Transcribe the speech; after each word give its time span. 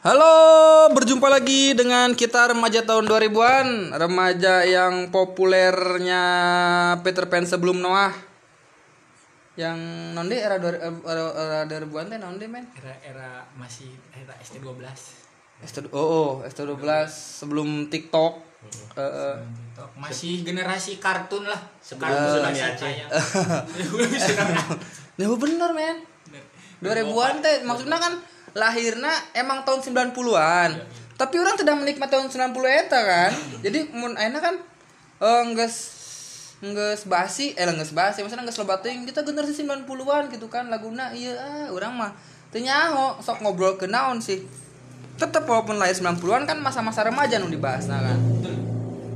Halo, 0.00 0.34
berjumpa 0.90 1.30
lagi 1.30 1.70
dengan 1.70 2.18
kita 2.18 2.50
remaja 2.50 2.82
tahun 2.82 3.06
2000-an, 3.06 3.94
remaja 3.94 4.66
yang 4.66 5.14
populernya 5.14 6.24
Peter 7.06 7.30
Pan 7.30 7.46
sebelum 7.46 7.78
Noah. 7.78 8.10
Yang 9.54 9.78
nonde 10.18 10.34
era 10.34 10.58
dua- 10.58 10.82
era, 10.82 11.62
era 11.62 11.62
2000-an 11.62 12.06
teh 12.10 12.18
nonde 12.18 12.46
men? 12.50 12.66
Era-era 12.74 13.46
masih 13.54 13.94
era 14.10 14.34
ST12. 14.42 14.82
ST 15.60 15.86
oh, 15.94 16.00
oh 16.00 16.30
ST12 16.42 16.90
sebelum 17.06 17.86
TikTok. 17.86 18.34
Eh, 18.98 19.02
eh. 19.04 19.36
TikTok. 19.46 19.90
Masih 19.94 20.42
generasi 20.42 20.98
kartun 20.98 21.46
lah. 21.46 21.60
Sebelum 21.78 22.10
Sebelum 22.10 22.34
Tsunami 22.34 22.60
Aceh. 22.66 22.92
Ya 25.20 25.28
bener 25.44 25.70
men. 25.70 25.96
2000-an 26.80 27.44
teh 27.44 27.60
maksudnya 27.68 28.00
kan 28.00 28.16
lahirna 28.54 29.12
emang 29.36 29.62
tahun 29.62 29.80
90-an. 29.82 30.70
Tapi 31.20 31.36
orang 31.36 31.56
tidak 31.60 31.76
menikmati 31.76 32.16
tahun 32.16 32.32
90 32.32 32.80
eta 32.86 33.00
kan. 33.04 33.32
Jadi 33.60 33.92
mun 33.92 34.16
ayeuna 34.16 34.40
kan 34.40 34.56
eh 35.20 35.42
geus 35.52 35.76
geus 36.64 37.04
basi, 37.04 37.52
eh 37.56 37.64
geus 37.68 37.92
basi, 37.92 38.24
maksudnya 38.24 38.48
geus 38.48 38.56
loba 38.56 38.80
teuing 38.80 39.04
kita 39.04 39.20
generasi 39.20 39.64
90-an 39.68 40.32
gitu 40.32 40.48
kan 40.48 40.72
laguna 40.72 41.12
iya 41.12 41.36
ah 41.36 41.68
urang 41.72 41.96
mah 41.96 42.16
teu 42.48 42.60
nyaho 42.64 43.20
sok 43.20 43.44
ngobrol 43.44 43.76
ke 43.76 43.84
naon 43.84 44.24
sih. 44.24 44.44
Tetep 45.20 45.44
walaupun 45.44 45.76
lahir 45.76 45.92
90-an 45.92 46.48
kan 46.48 46.56
masa-masa 46.64 47.04
remaja 47.04 47.36
nu 47.36 47.52
dibahasna 47.52 48.00
kan. 48.00 48.18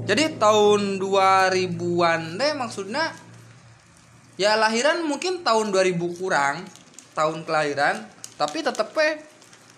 Jadi 0.04 0.36
tahun 0.36 1.00
2000-an 1.00 2.36
deh 2.36 2.52
maksudnya 2.52 3.16
ya 4.36 4.60
lahiran 4.60 5.00
mungkin 5.08 5.40
tahun 5.40 5.72
2000 5.72 6.20
kurang 6.20 6.68
tahun 7.16 7.48
kelahiran 7.48 8.04
tapi 8.34 8.64
tetep 8.64 8.90
eh 8.98 9.22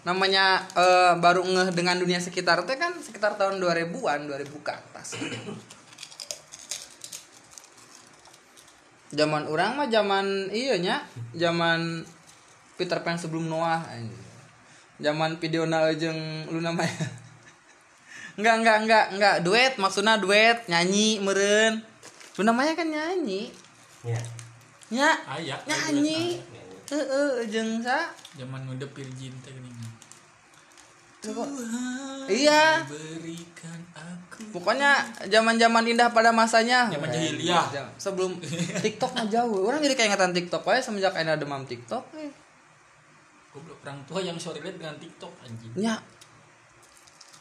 namanya 0.06 0.62
eh, 0.78 1.12
baru 1.18 1.42
ngeh 1.42 1.74
dengan 1.74 1.98
dunia 1.98 2.22
sekitar 2.22 2.62
teh 2.62 2.78
kan 2.78 2.94
sekitar 3.02 3.34
tahun 3.34 3.58
2000-an 3.58 4.30
2000 4.30 4.66
ke 4.66 4.72
atas. 4.72 5.18
Zaman 9.10 9.46
orang 9.50 9.78
mah 9.78 9.88
zaman 9.90 10.50
iya 10.50 10.78
nya 10.78 11.02
zaman 11.34 12.06
Peter 12.76 13.00
Pan 13.00 13.16
sebelum 13.16 13.48
Noah 13.48 13.82
zaman 15.00 15.36
video 15.36 15.68
jeung 15.96 16.48
Luna 16.48 16.72
Maya 16.72 16.92
enggak 18.36 18.54
enggak 18.60 18.76
enggak 18.84 19.06
enggak 19.16 19.36
duet 19.44 19.72
maksudnya 19.76 20.16
duet 20.16 20.64
nyanyi 20.68 21.20
meren 21.20 21.84
Luna 22.36 22.52
Maya 22.52 22.76
kan 22.76 22.84
nyanyi. 22.84 23.48
Ya. 24.04 24.20
nya 24.92 25.08
Ah, 25.24 25.40
iya. 25.40 25.56
nyanyi. 25.64 26.36
Heeh 26.92 27.48
jeung 27.48 27.80
sa 27.80 28.12
Zaman 28.36 28.60
ngudep 28.68 28.92
virgin 28.92 29.32
teh 29.40 29.50
geuning. 29.50 29.74
iya 32.30 32.86
Berikan 32.86 33.80
aku 33.90 34.46
pokoknya 34.54 35.02
zaman-zaman 35.26 35.82
indah 35.82 36.12
pada 36.14 36.30
masanya 36.30 36.86
Zaman 36.86 37.08
jahiliyah. 37.10 37.66
Jam- 37.74 37.90
sebelum 37.98 38.38
TikTok 38.84 39.10
mah 39.10 39.26
jauh 39.26 39.66
orang 39.66 39.82
jadi 39.82 39.98
keingetan 39.98 40.30
TikTok 40.30 40.62
aja 40.70 40.86
semenjak 40.86 41.18
ada 41.18 41.34
demam 41.34 41.66
TikTok 41.66 42.04
eh. 42.14 42.30
goblok 43.50 43.80
orang 43.82 43.98
tua 44.06 44.20
yang 44.22 44.36
sore 44.38 44.60
lihat 44.60 44.76
dengan 44.78 44.94
TikTok 45.00 45.32
anjing. 45.42 45.72
nya 45.74 45.98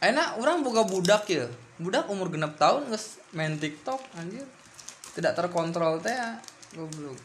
enak 0.02 0.40
orang 0.40 0.64
boga 0.64 0.82
budak 0.88 1.28
ya 1.30 1.46
budak 1.78 2.08
umur 2.08 2.32
genep 2.32 2.56
tahun 2.56 2.90
nges 2.90 3.20
main 3.36 3.60
TikTok 3.60 4.00
anjir 4.16 4.48
tidak 5.14 5.36
terkontrol 5.36 6.00
teh 6.02 6.10
ya. 6.10 6.40
goblok 6.74 7.20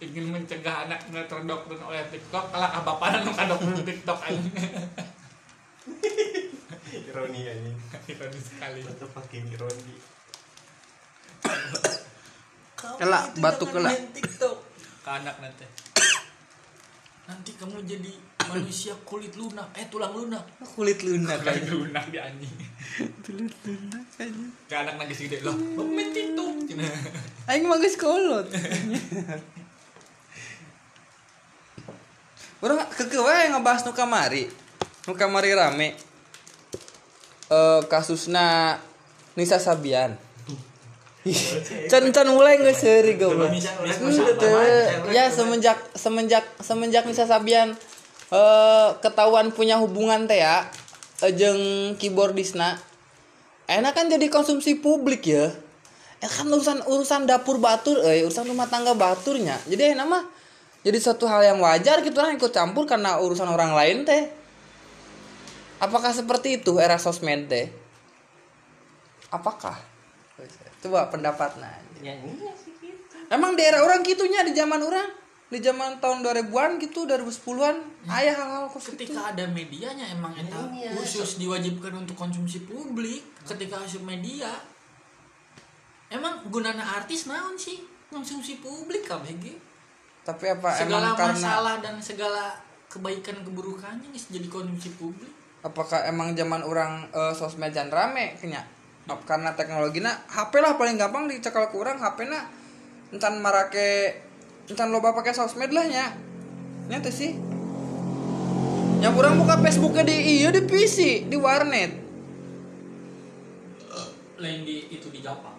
Ingin 0.00 0.32
mencegah 0.32 0.88
anaknya 0.88 1.28
terdoktrin 1.28 1.76
oleh 1.84 2.00
TikTok, 2.08 2.48
kalah 2.48 2.72
apa-apaan 2.80 3.20
nu 3.20 3.36
kadoktrin 3.36 3.84
TikTok 3.84 4.16
anjing. 4.24 4.56
Ironi 7.12 7.40
ini. 7.44 7.72
Ironis 8.08 8.44
sekali. 8.48 8.80
Itu 8.80 9.04
fucking 9.12 9.52
ironi. 9.52 9.96
Kela, 12.96 13.28
batu 13.44 13.68
kela. 13.68 13.92
TikTok 13.92 14.56
ke 15.04 15.10
anak 15.12 15.36
nanti. 15.36 15.68
Nanti 17.28 17.52
kamu 17.60 17.84
jadi 17.84 18.12
manusia 18.48 18.96
kulit 19.04 19.36
lunak, 19.36 19.68
eh 19.76 19.84
tulang 19.92 20.16
lunak. 20.16 20.42
kulit 20.74 20.98
lunak 21.06 21.38
Kulit 21.44 21.62
aja 21.62 21.72
lunak 21.76 22.04
di 22.10 22.18
anjing. 22.18 22.56
kulit 23.22 23.54
lunak 23.62 24.02
aja 24.18 24.42
Ke 24.66 24.74
anak 24.74 24.98
lagi 24.98 25.14
segede 25.14 25.38
loh, 25.44 25.54
mau 25.54 25.86
main 25.86 26.10
TikTok. 26.10 26.72
Aing 27.52 27.68
mah 27.68 27.76
geus 27.78 28.00
kolot. 28.00 28.48
Keke 32.60 33.16
wae 33.16 33.48
ngebahas 33.48 33.88
nu 33.88 33.96
kamari. 33.96 34.44
Nu 35.08 35.16
kamari 35.16 35.56
rame. 35.56 35.96
Eh 37.48 37.80
kasusna 37.88 38.76
Nisa 39.32 39.56
Sabian. 39.56 40.20
Can 41.88 42.12
can 42.12 42.28
mulai 42.32 42.60
seuri 42.76 43.16
goblok. 43.16 43.48
Henteu. 43.48 44.60
Ya 45.08 45.32
semenjak 45.32 45.80
semenjak 45.96 46.44
semenjak 46.60 47.04
Nisa 47.08 47.24
Sabian 47.24 47.72
eh 48.30 48.88
ketahuan 49.02 49.50
punya 49.50 49.74
hubungan 49.80 50.30
teh 50.30 50.38
ya 50.38 50.68
eh, 51.24 51.32
jeung 51.32 51.96
keyboardisna. 51.96 52.78
Enak 53.66 53.92
kan 53.96 54.06
jadi 54.12 54.28
konsumsi 54.28 54.78
publik 54.78 55.26
ya. 55.26 55.48
Eh 56.20 56.28
kan 56.28 56.44
urusan 56.46 56.84
urusan 56.84 57.24
dapur 57.24 57.56
batur, 57.56 58.04
eh 58.04 58.20
urusan 58.28 58.44
rumah 58.52 58.68
tangga 58.68 58.92
baturnya. 58.92 59.56
Jadi 59.64 59.96
enak 59.96 60.06
mah 60.06 60.22
jadi 60.80 60.96
satu 60.96 61.28
hal 61.28 61.44
yang 61.44 61.58
wajar 61.60 62.00
gitu 62.00 62.16
orang 62.16 62.40
ikut 62.40 62.52
campur 62.56 62.88
karena 62.88 63.20
urusan 63.20 63.48
orang 63.48 63.76
lain 63.76 64.08
teh. 64.08 64.32
Apakah 65.80 66.12
seperti 66.12 66.60
itu 66.60 66.80
era 66.80 66.96
sosmed 66.96 67.48
teh? 67.52 67.68
Apakah? 69.28 69.76
Coba 70.80 71.12
pendapatnya. 71.12 71.68
Ya 72.00 72.16
iya 72.16 72.52
sih 72.56 72.72
gitu. 72.80 73.16
Emang 73.28 73.52
di 73.52 73.62
era 73.64 73.84
orang 73.84 74.00
gitunya 74.00 74.40
di 74.40 74.56
zaman 74.56 74.80
orang 74.80 75.04
di 75.50 75.58
zaman 75.60 75.98
tahun 76.00 76.22
2000-an 76.24 76.78
gitu 76.78 77.04
2010-an 77.10 77.76
ayah 78.16 78.34
hal-hal 78.38 78.64
kok 78.70 78.80
gitu. 78.80 78.96
Ketika 78.96 79.34
ada 79.36 79.44
medianya 79.50 80.06
emang 80.14 80.32
eta 80.32 80.56
Iya. 80.72 80.96
khusus 80.96 81.36
diwajibkan 81.36 81.92
untuk 81.92 82.16
konsumsi 82.16 82.64
publik. 82.64 83.20
Ketika 83.44 83.82
asup 83.84 84.06
media, 84.06 84.48
emang 86.08 86.40
gunana 86.48 86.96
artis 86.96 87.28
naon 87.28 87.58
sih 87.60 87.84
konsumsi 88.08 88.62
publik 88.64 89.04
KBG? 89.04 89.69
Tapi 90.30 90.44
apa 90.48 90.68
Segala 90.72 91.02
emang 91.02 91.16
karena 91.16 91.34
masalah 91.36 91.74
dan 91.78 91.94
segala 91.98 92.44
kebaikan 92.86 93.36
keburukannya 93.40 94.08
jadi 94.10 94.46
konsumsi 94.46 94.94
publik. 94.94 95.30
apakah 95.60 96.02
emang 96.02 96.32
zaman 96.32 96.62
orang 96.62 97.04
eh, 97.10 97.30
sosmed 97.30 97.68
jan 97.68 97.86
rame 97.86 98.34
kenya 98.34 98.64
Ap- 99.04 99.22
karena 99.22 99.52
teknologinya 99.52 100.08
HP 100.26 100.56
lah 100.56 100.74
paling 100.74 100.96
gampang 100.96 101.26
dicekal 101.26 101.66
ke 101.66 101.76
orang 101.76 101.96
HP 101.96 102.24
na 102.24 102.48
encan 103.10 103.38
marake 103.38 104.18
encan 104.66 104.88
loba 104.88 105.12
pakai 105.12 105.30
sosmed 105.30 105.68
lah 105.68 105.84
nya 105.84 106.14
nya 106.86 106.98
teh 106.98 107.10
sih 107.10 107.34
yang 108.98 109.12
orang 109.12 109.36
buka 109.36 109.58
Facebooknya 109.58 110.02
di 110.02 110.16
iya 110.38 110.48
di 110.48 110.62
PC 110.62 111.26
di 111.26 111.36
warnet 111.36 111.92
Lain 114.36 114.64
di 114.64 114.88
itu 114.88 115.08
di 115.10 115.20
Japa. 115.20 115.52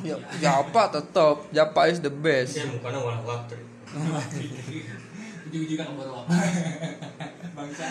ya 0.00 0.14
Japa 0.38 0.86
tetap 0.88 1.50
Japa 1.50 1.80
is 1.86 1.98
the 1.98 2.12
best 2.12 2.54
Dia 2.54 2.64
mukanya 2.64 2.98
walah 2.98 3.18
waktu. 3.20 3.58
Ujung-ujungnya 5.50 5.84
nomor 5.90 6.06
apa? 6.22 6.34
Bangsa. 7.58 7.86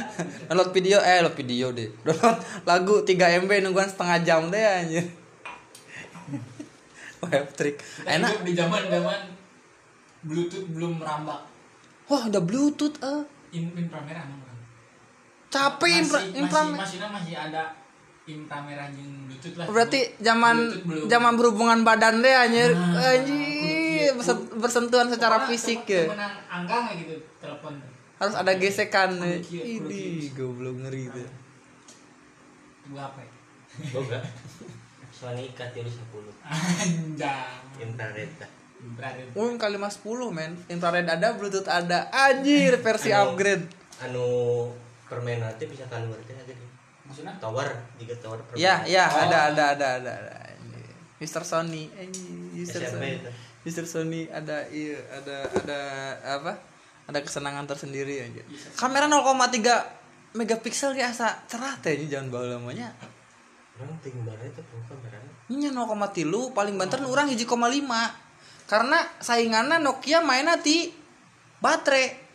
download 0.47 0.71
video 0.71 0.97
eh 1.03 1.19
download 1.19 1.35
video 1.35 1.67
deh. 1.75 1.89
Download 2.07 2.37
lagu 2.63 2.95
3 3.03 3.43
MB 3.45 3.51
nungguan 3.67 3.89
setengah 3.91 4.17
jam 4.23 4.41
deh 4.47 4.63
anjir. 4.63 5.05
Web 7.19 7.51
trick. 7.51 7.83
Kita 7.83 8.07
enak. 8.15 8.47
di 8.47 8.53
zaman-zaman 8.55 9.19
Bluetooth 10.23 10.67
belum 10.71 10.99
merambah. 10.99 11.39
wah 12.09 12.25
ada 12.25 12.41
bluetooth 12.41 12.97
eh. 13.05 13.21
In 13.53 13.69
inframerah 13.77 14.25
kan? 14.25 14.49
capek 15.49 16.05
infra, 16.05 16.21
masih, 16.21 16.37
infra 16.37 16.61
masih, 16.61 16.77
maksudnya 16.77 17.09
masih 17.09 17.33
ada 17.37 17.63
inframerah 18.29 18.87
jeung 18.93 19.13
bluetooth 19.25 19.55
lah. 19.57 19.65
Berarti 19.69 19.99
zaman 20.21 20.55
zaman 21.09 21.33
berhubungan 21.37 21.79
badan 21.81 22.21
deh 22.21 22.33
anjir. 22.33 22.71
Nah, 22.73 23.13
anjir 23.13 23.78
bersen- 24.13 24.49
bersentuhan 24.55 25.07
secara 25.07 25.35
Pokoknya 25.37 25.49
fisik 25.51 25.79
temen- 25.81 25.91
ya 25.91 26.03
temenan 26.07 26.33
angka 26.47 26.77
gitu 26.95 27.15
telepon 27.37 27.73
tuh. 27.75 27.91
harus 28.17 28.35
ada 28.35 28.51
gesekan. 28.53 29.09
Kudu 29.15 29.39
kieu, 29.41 29.63
kudu 29.77 29.89
ini 29.89 30.27
goblok 30.31 30.75
ngeri 30.77 31.03
tuh 31.07 31.29
Tunggu 32.81 32.99
apa 32.99 33.19
ya? 33.19 33.31
Boga. 33.91 34.19
Soalnya 35.09 35.43
ikat 35.45 35.71
ya 35.71 35.83
10. 35.83 36.33
anjang 36.41 37.47
Infrared 37.77 38.31
Oh, 39.33 39.51
kali 39.53 39.75
mas 39.75 39.95
10 39.97 40.07
men 40.29 40.55
infrared 40.65 41.03
ada 41.05 41.33
bluetooth 41.33 41.67
ada 41.67 42.07
anjir 42.09 42.75
versi 42.77 43.11
Anu, 43.11 43.35
upgrade 43.35 43.67
Anu 43.99 44.27
permen 45.05 45.37
nanti 45.37 45.67
bisa 45.67 45.83
keluar 45.85 46.15
teh 46.23 46.31
gede. 46.33 46.55
maksudnya 47.03 47.35
Tower, 47.37 47.67
jika 47.97 48.15
tower 48.17 48.39
permen. 48.41 48.55
ya 48.57 48.79
ya 48.85 49.03
Oh. 49.05 49.19
ada 49.19 49.37
ada 49.49 49.63
ada 49.73 49.87
ada, 49.97 50.11
ada. 50.13 50.33
Mister 51.17 51.43
Sony 51.43 51.91
anjir 51.91 52.55
Mister 52.55 52.79
SMP 52.79 52.95
Sony 52.95 53.09
itu. 53.19 53.31
Mister 53.67 53.83
Sony 53.83 54.31
ada 54.31 54.63
iya 54.71 54.95
ada 55.11 55.37
ada 55.51 55.79
apa? 56.39 56.53
Ada 57.11 57.19
kesenangan 57.25 57.67
tersendiri 57.67 58.21
aja. 58.23 58.43
Kamera 58.79 59.09
0,3 59.09 60.37
megapiksel 60.37 60.93
kayak 60.93 61.11
asa 61.11 61.41
cerah 61.49 61.75
teh 61.81 61.97
ini 61.97 62.05
jangan 62.07 62.31
bawa 62.31 62.55
lamanya. 62.55 62.93
Orang 63.81 63.97
tinggi 63.99 64.21
banget 64.23 64.53
itu 64.53 64.61
kamera 64.87 65.17
ini 65.49 65.73
0,3 65.73 66.55
paling 66.55 66.75
banter 66.77 67.01
nu 67.01 67.11
orang 67.11 67.27
hiji 67.27 67.43
koma 67.43 67.67
lima. 67.67 68.13
Karena 68.69 69.01
saingannya 69.17 69.81
Nokia 69.81 70.21
mainnya 70.21 70.55
di 70.61 70.93
baterai. 71.57 72.29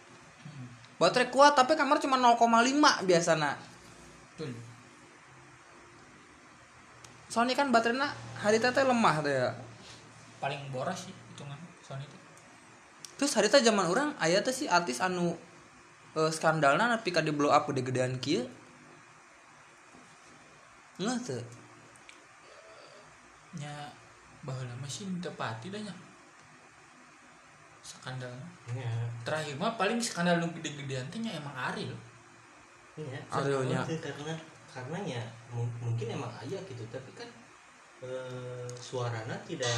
Baterai 0.99 1.31
kuat 1.31 1.55
tapi 1.55 1.79
kamera 1.79 2.03
cuma 2.03 2.19
0,5 2.19 3.07
biasanya. 3.07 3.55
Tuh. 4.35 4.51
Sony 7.31 7.55
kan 7.55 7.71
baterainya 7.71 8.11
hari 8.43 8.59
tete 8.59 8.83
lemah 8.83 9.23
tuh 9.23 9.33
ya 9.33 9.64
paling 10.45 10.61
boros 10.69 11.09
sih 11.09 11.15
hitungan 11.33 11.57
Sony 11.81 12.05
itu. 12.05 12.17
Terus 13.17 13.33
hari 13.33 13.49
teh 13.49 13.65
zaman 13.65 13.89
orang 13.89 14.13
aya 14.21 14.45
tuh 14.45 14.53
si 14.53 14.69
artis 14.69 15.01
anu 15.01 15.33
eh, 16.13 16.29
skandalna 16.29 16.93
nepi 16.93 17.09
ka 17.09 17.25
di 17.25 17.33
blow 17.33 17.49
up 17.49 17.65
gede-gedean 17.73 18.21
kieu. 18.21 18.45
Nggak 21.01 21.17
tuh 21.25 21.45
nya 23.57 23.73
baheula 24.45 24.77
mah 24.77 24.91
sih 24.91 25.09
tepati 25.25 25.73
dah 25.73 25.81
nya. 25.81 25.95
Skandal. 27.81 28.29
Ya 28.77 28.93
terakhir 29.25 29.57
mah 29.57 29.73
paling 29.81 29.97
skandal 29.97 30.37
nu 30.45 30.53
gede-gedean 30.61 31.09
teh 31.09 31.25
nya 31.25 31.41
emang 31.41 31.57
Ariel. 31.57 31.97
Iya 33.01 33.17
Areonya. 33.33 33.81
Itu 33.89 33.97
karena 33.97 34.37
karena 34.69 34.99
ya 35.09 35.23
mu- 35.55 35.71
mungkin 35.81 36.21
emang 36.21 36.29
ayah 36.45 36.61
gitu 36.69 36.85
tapi 36.93 37.09
kan 37.17 37.31
eh, 38.05 38.69
suaranya 38.77 39.37
tidak 39.43 39.73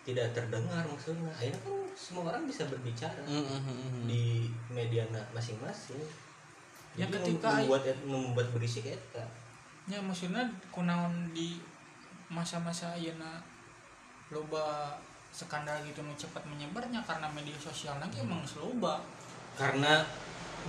tidak 0.00 0.32
terdengar 0.32 0.82
maksudnya. 0.84 1.28
Akhirnya 1.30 1.60
kan 1.60 1.76
semua 1.92 2.32
orang 2.32 2.48
bisa 2.48 2.64
berbicara 2.66 3.20
Mm, 3.22 3.36
mm, 3.36 3.60
mm, 3.60 3.76
mm. 3.76 4.02
di 4.08 4.24
media 4.72 5.04
masing-masing. 5.30 6.00
Ya, 6.96 7.06
Jadi 7.06 7.36
ketika- 7.36 7.60
membuat 7.62 7.84
membuat 8.02 8.48
berisik 8.50 8.88
eta. 8.88 9.22
Nya 9.86 10.00
maksudnya 10.02 10.42
kunaon 10.74 11.30
di 11.30 11.60
masa-masa 12.26 12.94
ayeuna 12.94 13.42
loba 14.30 14.94
skandal 15.30 15.78
gitu 15.82 16.02
nu 16.02 16.14
cepat 16.14 16.42
menyebarnya 16.46 17.02
karena 17.02 17.26
media 17.30 17.54
sosial 17.58 17.98
lagi 17.98 18.22
emang 18.22 18.42
loba 18.58 19.02
karena 19.58 20.02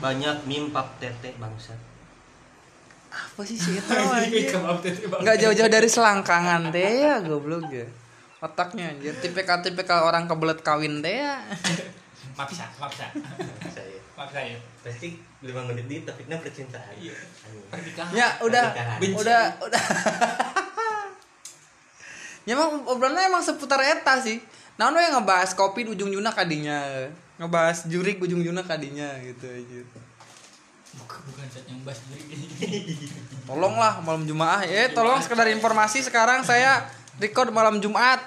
banyak 0.01 0.45
meme 0.49 0.73
pap 0.73 0.97
tete 0.97 1.33
bangsat 1.37 1.77
apa 3.31 3.41
sih 3.47 3.55
sih 3.55 3.79
itu 3.79 4.59
nggak 5.23 5.37
jauh-jauh 5.39 5.71
dari 5.71 5.87
selangkangan 5.87 6.69
teh 6.75 7.07
ya 7.07 7.23
goblok 7.23 7.71
ya 7.71 7.87
otaknya 8.41 8.89
anjir. 8.91 9.13
Tipikal 9.21 9.61
tipikal 9.61 10.09
orang 10.09 10.25
kebelet 10.25 10.59
kawin 10.65 10.99
teh 11.05 11.21
ya. 11.21 11.37
Maksa 12.37 12.65
maksa 12.81 13.05
saya 13.69 14.01
maksa 14.17 14.39
ya. 14.41 14.57
Pasti 14.81 15.21
lima 15.45 15.61
menit 15.67 15.85
di 15.85 16.01
topiknya 16.01 16.41
percintaan. 16.41 16.95
Iya. 16.97 17.13
Pernikahan 17.69 18.11
ya 18.17 18.27
udah. 18.41 18.65
Pernikahan. 18.97 19.17
Udah 19.21 19.43
udah. 19.61 19.83
Ya 22.41 22.57
emang 22.57 22.81
obrolannya 22.89 23.29
emang 23.29 23.45
seputar 23.45 23.77
eta 23.85 24.17
sih. 24.17 24.41
Nah 24.73 24.89
nu 24.89 24.97
yang 24.97 25.21
ngebahas 25.21 25.53
kopi 25.53 25.85
ujung 25.85 26.09
ujungnya 26.09 26.33
kadinya? 26.33 26.81
Ngebahas 27.37 27.85
jurik 27.85 28.17
ujung 28.17 28.41
ujungnya 28.41 28.65
kadinya 28.65 29.13
gitu 29.21 29.45
aja 29.45 29.77
bukan 30.99 31.19
bukan 31.31 31.45
saat 31.47 31.65
yang 31.71 31.79
bahas 31.87 31.99
diri. 32.09 32.27
Tolonglah 33.49 34.03
malam 34.03 34.23
jumaah 34.27 34.63
eh 34.63 34.91
tolong 34.91 35.19
sekedar 35.23 35.47
informasi 35.51 36.03
sekarang 36.03 36.43
saya 36.43 36.87
record 37.19 37.51
malam 37.51 37.79
jumat 37.83 38.19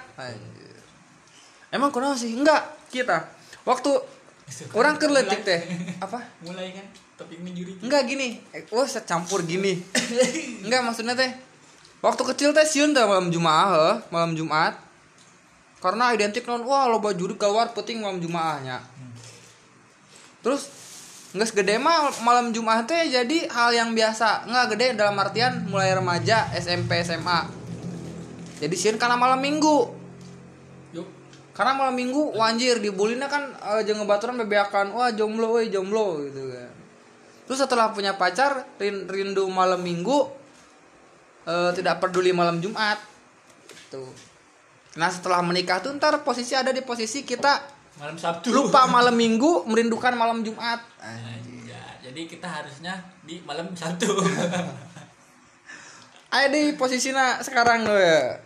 emang 1.73 1.91
kenapa 1.91 2.15
sih? 2.15 2.33
Enggak 2.33 2.61
kita. 2.93 3.27
Waktu 3.65 3.91
orang 4.77 4.95
kerletik 5.01 5.41
teh 5.41 5.61
apa? 5.99 6.21
Mulai 6.45 6.73
kan 6.73 6.85
topik 7.15 7.39
menjuri 7.41 7.79
enggak 7.81 8.01
gini. 8.05 8.39
Eh, 8.53 8.63
saya 8.85 9.03
campur 9.07 9.41
gini. 9.43 9.81
Enggak 10.65 10.81
maksudnya 10.85 11.17
teh 11.17 11.31
waktu 12.05 12.21
kecil 12.21 12.53
teh 12.53 12.65
siun 12.69 12.93
teh 12.93 13.01
malam 13.01 13.33
jumaah 13.33 14.05
malam 14.13 14.37
jumat 14.37 14.77
karena 15.81 16.13
identik 16.13 16.45
non 16.45 16.61
wah 16.61 16.85
lo 16.85 17.01
baju 17.01 17.33
keluar 17.33 17.73
penting 17.73 18.01
malam 18.01 18.21
jumaahnya 18.21 18.81
terus 20.45 20.69
nggak 21.35 21.47
segede 21.51 21.75
mah 21.75 22.15
malam 22.23 22.55
jumaah 22.55 22.87
teh 22.87 23.11
jadi 23.11 23.51
hal 23.51 23.75
yang 23.75 23.89
biasa. 23.91 24.47
Nggak 24.47 24.65
gede 24.73 24.87
dalam 24.95 25.19
artian 25.19 25.67
mulai 25.67 25.91
remaja 25.91 26.47
SMP 26.55 27.03
SMA 27.03 27.65
jadi 28.59 28.75
siun 28.75 28.95
karena 28.95 29.19
malam 29.19 29.39
minggu. 29.43 29.77
Yuk 30.95 31.07
karena 31.55 31.71
malam 31.71 31.95
minggu 31.95 32.35
wanjir 32.35 32.83
dibulinya 32.83 33.31
kan 33.31 33.47
uh, 33.63 33.79
jeung 33.83 34.03
ngebaturan 34.03 34.35
bebeakan 34.43 34.91
wah 34.91 35.11
jomblo 35.15 35.55
woi 35.55 35.71
jomblo 35.71 36.23
gitu 36.23 36.51
kan. 36.51 36.71
Terus 37.45 37.59
setelah 37.61 37.93
punya 37.93 38.17
pacar 38.17 38.65
rin- 38.81 39.05
rindu 39.05 39.45
malam 39.53 39.77
minggu 39.85 40.17
eh, 41.45 41.71
tidak 41.77 42.01
peduli 42.01 42.33
malam 42.33 42.57
Jumat. 42.57 42.97
Tuh. 43.93 44.09
Nah 44.97 45.13
setelah 45.13 45.45
menikah 45.45 45.77
tuh 45.77 45.93
ntar 45.93 46.25
posisi 46.25 46.57
ada 46.57 46.73
di 46.73 46.81
posisi 46.81 47.21
kita 47.21 47.74
malam 47.99 48.17
Sabtu. 48.19 48.51
Lupa 48.51 48.87
malam 48.87 49.15
minggu 49.15 49.63
merindukan 49.67 50.15
malam 50.15 50.43
Jumat. 50.43 50.79
Ya, 51.65 51.81
jadi 52.09 52.21
kita 52.27 52.47
harusnya 52.47 53.03
di 53.23 53.41
malam 53.43 53.75
Sabtu. 53.75 54.07
Ayo 56.35 56.51
di 56.51 56.75
posisinya 56.75 57.39
sekarang 57.39 57.87
loh 57.87 57.95
ya 57.95 58.43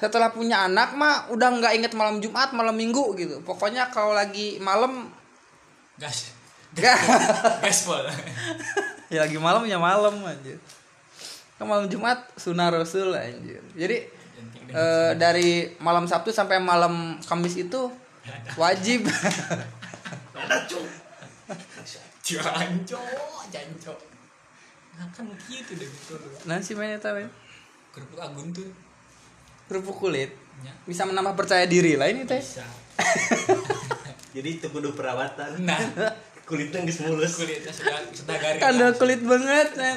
setelah 0.00 0.32
punya 0.32 0.64
anak 0.64 0.96
mah 0.96 1.28
udah 1.28 1.60
nggak 1.60 1.76
inget 1.76 1.92
malam 1.92 2.24
Jumat 2.24 2.56
malam 2.56 2.72
Minggu 2.72 3.12
gitu. 3.20 3.44
Pokoknya 3.44 3.92
kalau 3.92 4.16
lagi 4.16 4.56
malam 4.56 5.12
gas. 6.00 6.32
Gas. 6.72 7.84
Pol. 7.86 8.08
Ya 9.10 9.26
lagi 9.26 9.42
malam 9.42 9.66
ya 9.66 9.74
malam 9.74 10.22
anjir. 10.22 10.54
Kan 11.58 11.66
malam 11.66 11.90
Jumat 11.90 12.30
sunnah 12.38 12.70
Rasul 12.70 13.10
anjir. 13.10 13.58
Jadi 13.74 14.06
eh, 14.70 15.12
dari 15.18 15.74
malam 15.82 16.06
Sabtu 16.06 16.30
sampai 16.30 16.62
malam 16.62 17.18
Kamis 17.26 17.58
itu 17.58 17.90
wajib. 18.56 19.06
Janco 22.20 23.02
janco 23.50 23.92
nah, 24.94 25.08
kan 25.10 25.26
gitu 25.48 25.72
deh 25.74 25.88
gitu 25.88 26.14
loh 26.14 26.40
nanti 26.46 26.76
mainnya 26.76 27.00
tahu 27.00 27.24
ya? 27.24 27.28
Kerupuk 27.90 28.20
agun 28.22 28.54
tuh. 28.54 28.70
Kerupuk 29.66 29.96
kulit. 29.98 30.30
Ya, 30.60 30.72
bisa 30.86 31.08
menambah 31.08 31.34
percaya 31.34 31.64
diri 31.66 31.98
lah 31.98 32.06
ini 32.06 32.28
teh. 32.28 32.38
Bisa. 32.38 32.62
Jadi 34.36 34.48
itu 34.60 34.66
kudu 34.70 34.94
perawatan. 34.94 35.66
Nah. 35.66 35.80
Kulitnya 36.46 36.82
nggak 36.82 37.06
mulus. 37.06 37.38
Kulitnya 37.38 37.72
sudah 37.74 37.98
sudah 38.14 38.36
garing. 38.38 38.62
Kandel 38.62 38.90
kulit 38.94 39.22
banget 39.22 39.68
nah. 39.74 39.96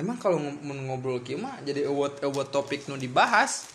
Emang 0.00 0.16
kalau 0.16 0.40
ngobrol 0.64 1.20
kieu 1.20 1.36
mah 1.36 1.60
jadi 1.60 1.84
award 1.84 2.24
award 2.24 2.48
topik 2.48 2.88
nu 2.88 2.96
dibahas. 2.96 3.68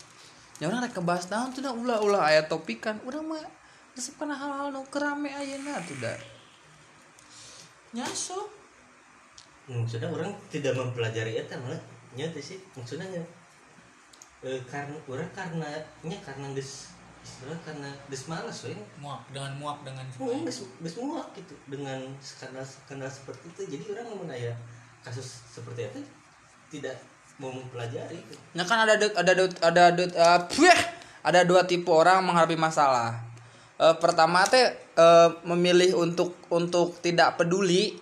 Ya 0.58 0.66
orang 0.66 0.82
rek 0.82 0.98
ngebahas 0.98 1.30
naon 1.30 1.54
tuh 1.54 1.62
dah 1.62 1.70
ulah 1.70 2.02
ulah 2.02 2.26
aya 2.26 2.42
topik 2.50 2.82
kan. 2.82 2.98
Urang 3.06 3.30
mah 3.30 3.38
resep 3.94 4.18
kana 4.18 4.34
hal-hal 4.34 4.74
nu 4.74 4.82
kerame 4.90 5.30
ayeuna 5.30 5.78
tuh 5.86 5.94
dah. 6.02 6.18
nyaso. 7.94 8.50
Maksudnya 9.70 10.10
orang 10.10 10.34
tidak 10.50 10.74
mempelajari 10.74 11.38
itu 11.38 11.54
malah. 11.62 11.78
Nyata 12.18 12.42
sih 12.42 12.58
maksudnya 12.74 13.06
ya, 13.12 13.22
eh, 14.42 14.58
karena 14.66 14.98
orang 15.06 15.30
karena 15.30 15.68
nya 16.02 16.18
karena 16.26 16.50
des 16.56 16.90
istilah 17.22 17.58
karena 17.62 17.86
des 18.10 18.22
malas 18.26 18.66
we. 18.66 18.74
Muak 18.98 19.22
dengan 19.30 19.54
muak 19.62 19.78
dengan 19.86 20.02
oh 20.18 20.42
des 20.42 20.58
des 20.58 20.94
muak 20.98 21.30
gitu. 21.38 21.54
Dengan 21.70 22.02
skandal 22.18 22.66
skandal 22.66 23.06
seperti 23.06 23.46
itu 23.54 23.62
jadi 23.78 23.84
orang 23.94 24.06
mau 24.18 24.26
ya 24.34 24.50
kasus 25.06 25.46
seperti 25.54 25.86
itu 25.86 26.02
tidak 26.70 26.96
mau 27.36 27.52
mempelajari. 27.52 28.16
Ya 28.56 28.64
kan 28.64 28.88
ada 28.88 28.96
ada 28.96 29.32
ada 29.60 29.84
de- 29.92 30.12
eh, 30.12 30.40
pueh, 30.50 30.78
ada 31.20 31.44
dua 31.44 31.68
tipe 31.68 31.88
orang 31.92 32.24
menghadapi 32.24 32.56
masalah. 32.56 33.20
Eh, 33.76 33.94
pertama 34.00 34.40
teh 34.48 34.72
eh, 34.96 35.28
memilih 35.44 36.00
untuk 36.00 36.32
untuk 36.48 36.96
tidak 37.04 37.36
peduli. 37.36 38.00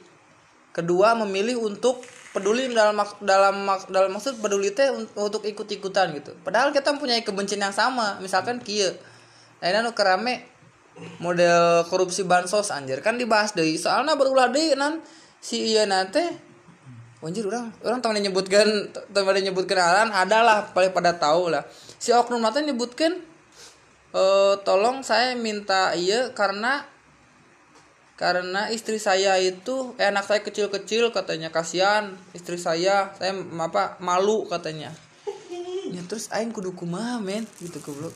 Kedua 0.75 1.15
memilih 1.15 1.59
untuk 1.63 2.03
peduli 2.35 2.67
dalam 2.71 2.99
mak- 2.99 3.23
dalam 3.23 3.63
mak- 3.63 3.91
dalam 3.91 4.11
maksud 4.11 4.39
peduli 4.43 4.75
teh 4.75 4.91
un- 4.91 5.11
untuk 5.15 5.43
ikut-ikutan 5.47 6.15
gitu. 6.19 6.35
Padahal 6.43 6.71
kita 6.75 6.95
punya 6.99 7.19
kebencian 7.23 7.63
yang 7.63 7.75
sama. 7.75 8.19
Misalkan 8.19 8.59
kieu. 8.63 8.91
Ayeuna 9.63 9.87
nu 9.87 9.95
kerame 9.95 10.45
model 11.19 11.83
korupsi 11.91 12.23
bansos 12.23 12.71
anjir 12.71 13.03
kan 13.03 13.19
dibahas 13.19 13.55
deui. 13.55 13.75
Soalnya 13.79 14.15
berulah 14.15 14.51
deui 14.51 14.75
nan 14.79 15.03
si 15.43 15.75
ieu 15.75 15.83
nate 15.87 16.54
Anjir 17.25 17.49
orang 17.49 17.73
orang 17.81 18.05
teman 18.05 18.21
nyebutkan 18.21 18.69
teman 18.93 19.41
nyebutkan 19.41 19.81
aran 19.81 20.09
adalah 20.13 20.69
paling 20.77 20.93
pada 20.93 21.17
tahu 21.17 21.49
lah. 21.49 21.65
Si 21.97 22.13
oknum 22.13 22.45
mata 22.45 22.61
nyebutkan 22.61 23.17
eh 24.15 24.55
tolong 24.63 25.01
saya 25.01 25.33
minta 25.33 25.97
iya 25.97 26.31
karena 26.37 26.85
karena 28.15 28.71
istri 28.71 29.01
saya 29.01 29.41
itu 29.41 29.97
eh, 29.99 30.07
anak 30.07 30.29
saya 30.29 30.45
kecil-kecil 30.45 31.11
katanya 31.11 31.51
kasihan 31.51 32.15
istri 32.37 32.61
saya 32.61 33.17
saya 33.17 33.33
apa 33.57 33.97
malu 34.05 34.45
katanya. 34.45 34.93
Ya 35.89 36.05
terus 36.05 36.29
aing 36.29 36.53
kudu 36.53 36.77
kumaha 36.77 37.17
men? 37.25 37.49
Gitu 37.57 37.81
goblok. 37.81 38.13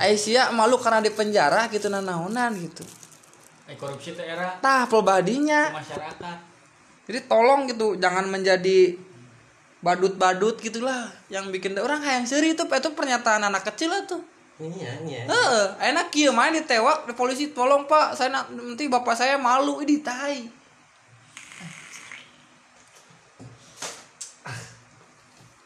Aisyah 0.00 0.50
malu 0.56 0.80
karena 0.80 1.04
di 1.04 1.12
penjara 1.12 1.68
gitu 1.68 1.92
nanaonan 1.92 2.56
gitu. 2.56 2.82
Eh 3.68 3.76
korupsi 3.76 4.16
teh 4.16 4.24
era. 4.24 4.56
Tah 4.64 4.88
pelbadinya 4.88 5.70
ke 5.70 5.78
masyarakat 5.78 6.53
jadi 7.04 7.20
tolong 7.24 7.68
gitu 7.68 7.96
jangan 7.96 8.24
menjadi 8.26 8.96
badut-badut 9.80 10.56
gitulah 10.58 11.12
yang 11.28 11.52
bikin 11.52 11.76
orang 11.76 12.00
hayang 12.00 12.24
seri 12.24 12.56
itu 12.56 12.64
itu 12.64 12.90
pernyataan 12.92 13.44
anak 13.44 13.64
kecil 13.68 13.92
lah 13.92 14.04
tuh 14.04 14.22
Iya, 14.54 15.02
iya. 15.02 15.26
Heeh, 15.26 15.66
enak 15.90 16.14
kieu 16.14 16.30
main 16.30 16.54
ditewak 16.54 17.10
di 17.10 17.12
polisi 17.12 17.50
tolong 17.50 17.90
Pak, 17.90 18.14
saya 18.14 18.30
nak- 18.30 18.54
nanti 18.54 18.86
bapak 18.86 19.18
saya 19.18 19.34
malu 19.34 19.82
ini 19.82 19.98
tai. 19.98 20.46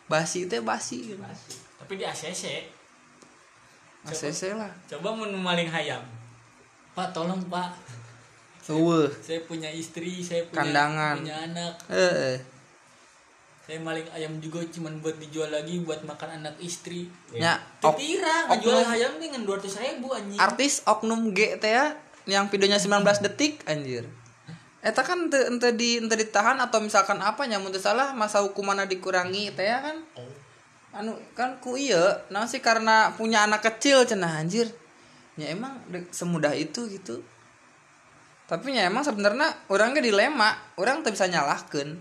Basi 0.08 0.48
teh 0.48 0.64
basi 0.64 1.12
gitu. 1.12 1.20
tapi 1.78 2.00
di 2.00 2.04
ACC 2.04 2.64
ACC 4.08 4.56
lah. 4.56 4.72
coba 4.88 5.08
mau 5.12 5.24
maling 5.24 5.68
hayam 5.68 6.00
pak 6.92 7.12
tolong 7.12 7.40
pak 7.48 7.76
Eueuh. 8.70 9.08
saya 9.18 9.40
punya 9.42 9.68
istri 9.68 10.20
saya 10.20 10.44
punya 10.44 10.60
Kandangan. 10.60 11.16
punya 11.18 11.36
anak 11.42 11.72
Heeh. 11.88 12.36
saya 13.62 13.78
maling 13.78 14.08
ayam 14.10 14.36
juga 14.38 14.64
cuman 14.64 14.96
buat 14.98 15.16
dijual 15.16 15.48
lagi 15.48 15.80
buat 15.80 16.00
makan 16.00 16.40
anak 16.40 16.56
istri 16.58 17.04
Nya 17.30 17.60
ok- 17.78 17.96
Ketira 17.96 18.48
ngejual 18.48 18.80
ayam 18.86 19.12
dengan 19.16 19.44
dua 19.44 19.56
ratus 19.56 19.76
ribu 19.76 20.08
anjing 20.10 20.36
artis 20.36 20.80
oknum 20.82 21.32
G 21.32 21.56
teh 21.56 21.72
ya 21.72 21.92
yang 22.24 22.46
videonya 22.46 22.76
19 22.76 23.24
detik 23.24 23.64
anjir. 23.64 24.04
Eta 24.78 25.00
kan 25.00 25.26
ente, 25.26 25.48
ente 25.48 25.68
di 25.72 25.96
ente 25.96 26.12
ditahan 26.12 26.60
atau 26.60 26.76
misalkan 26.78 27.16
apa 27.18 27.40
nyamun 27.42 27.72
salah 27.74 28.12
masa 28.12 28.44
hukumannya 28.44 28.84
dikurangi 28.86 29.48
teh 29.50 29.64
ya 29.64 29.80
kan. 29.80 29.96
anu 30.90 31.12
kan 31.32 31.56
ku 31.58 31.76
iya 31.76 32.24
nah 32.28 32.44
sih 32.44 32.60
karena 32.60 33.12
punya 33.12 33.44
anak 33.44 33.60
kecil 33.60 34.04
cenah 34.04 34.40
anjir 34.40 34.68
ya 35.36 35.52
emang 35.52 35.76
semudah 36.10 36.52
itu 36.52 36.88
gitu 36.88 37.20
tapi 38.48 38.72
ya 38.72 38.88
emang 38.88 39.04
sebenarnya 39.04 39.52
orangnya 39.68 40.00
dilema. 40.00 40.56
Orang 40.80 41.04
tuh 41.04 41.12
bisa 41.12 41.28
nyalahkan. 41.28 42.00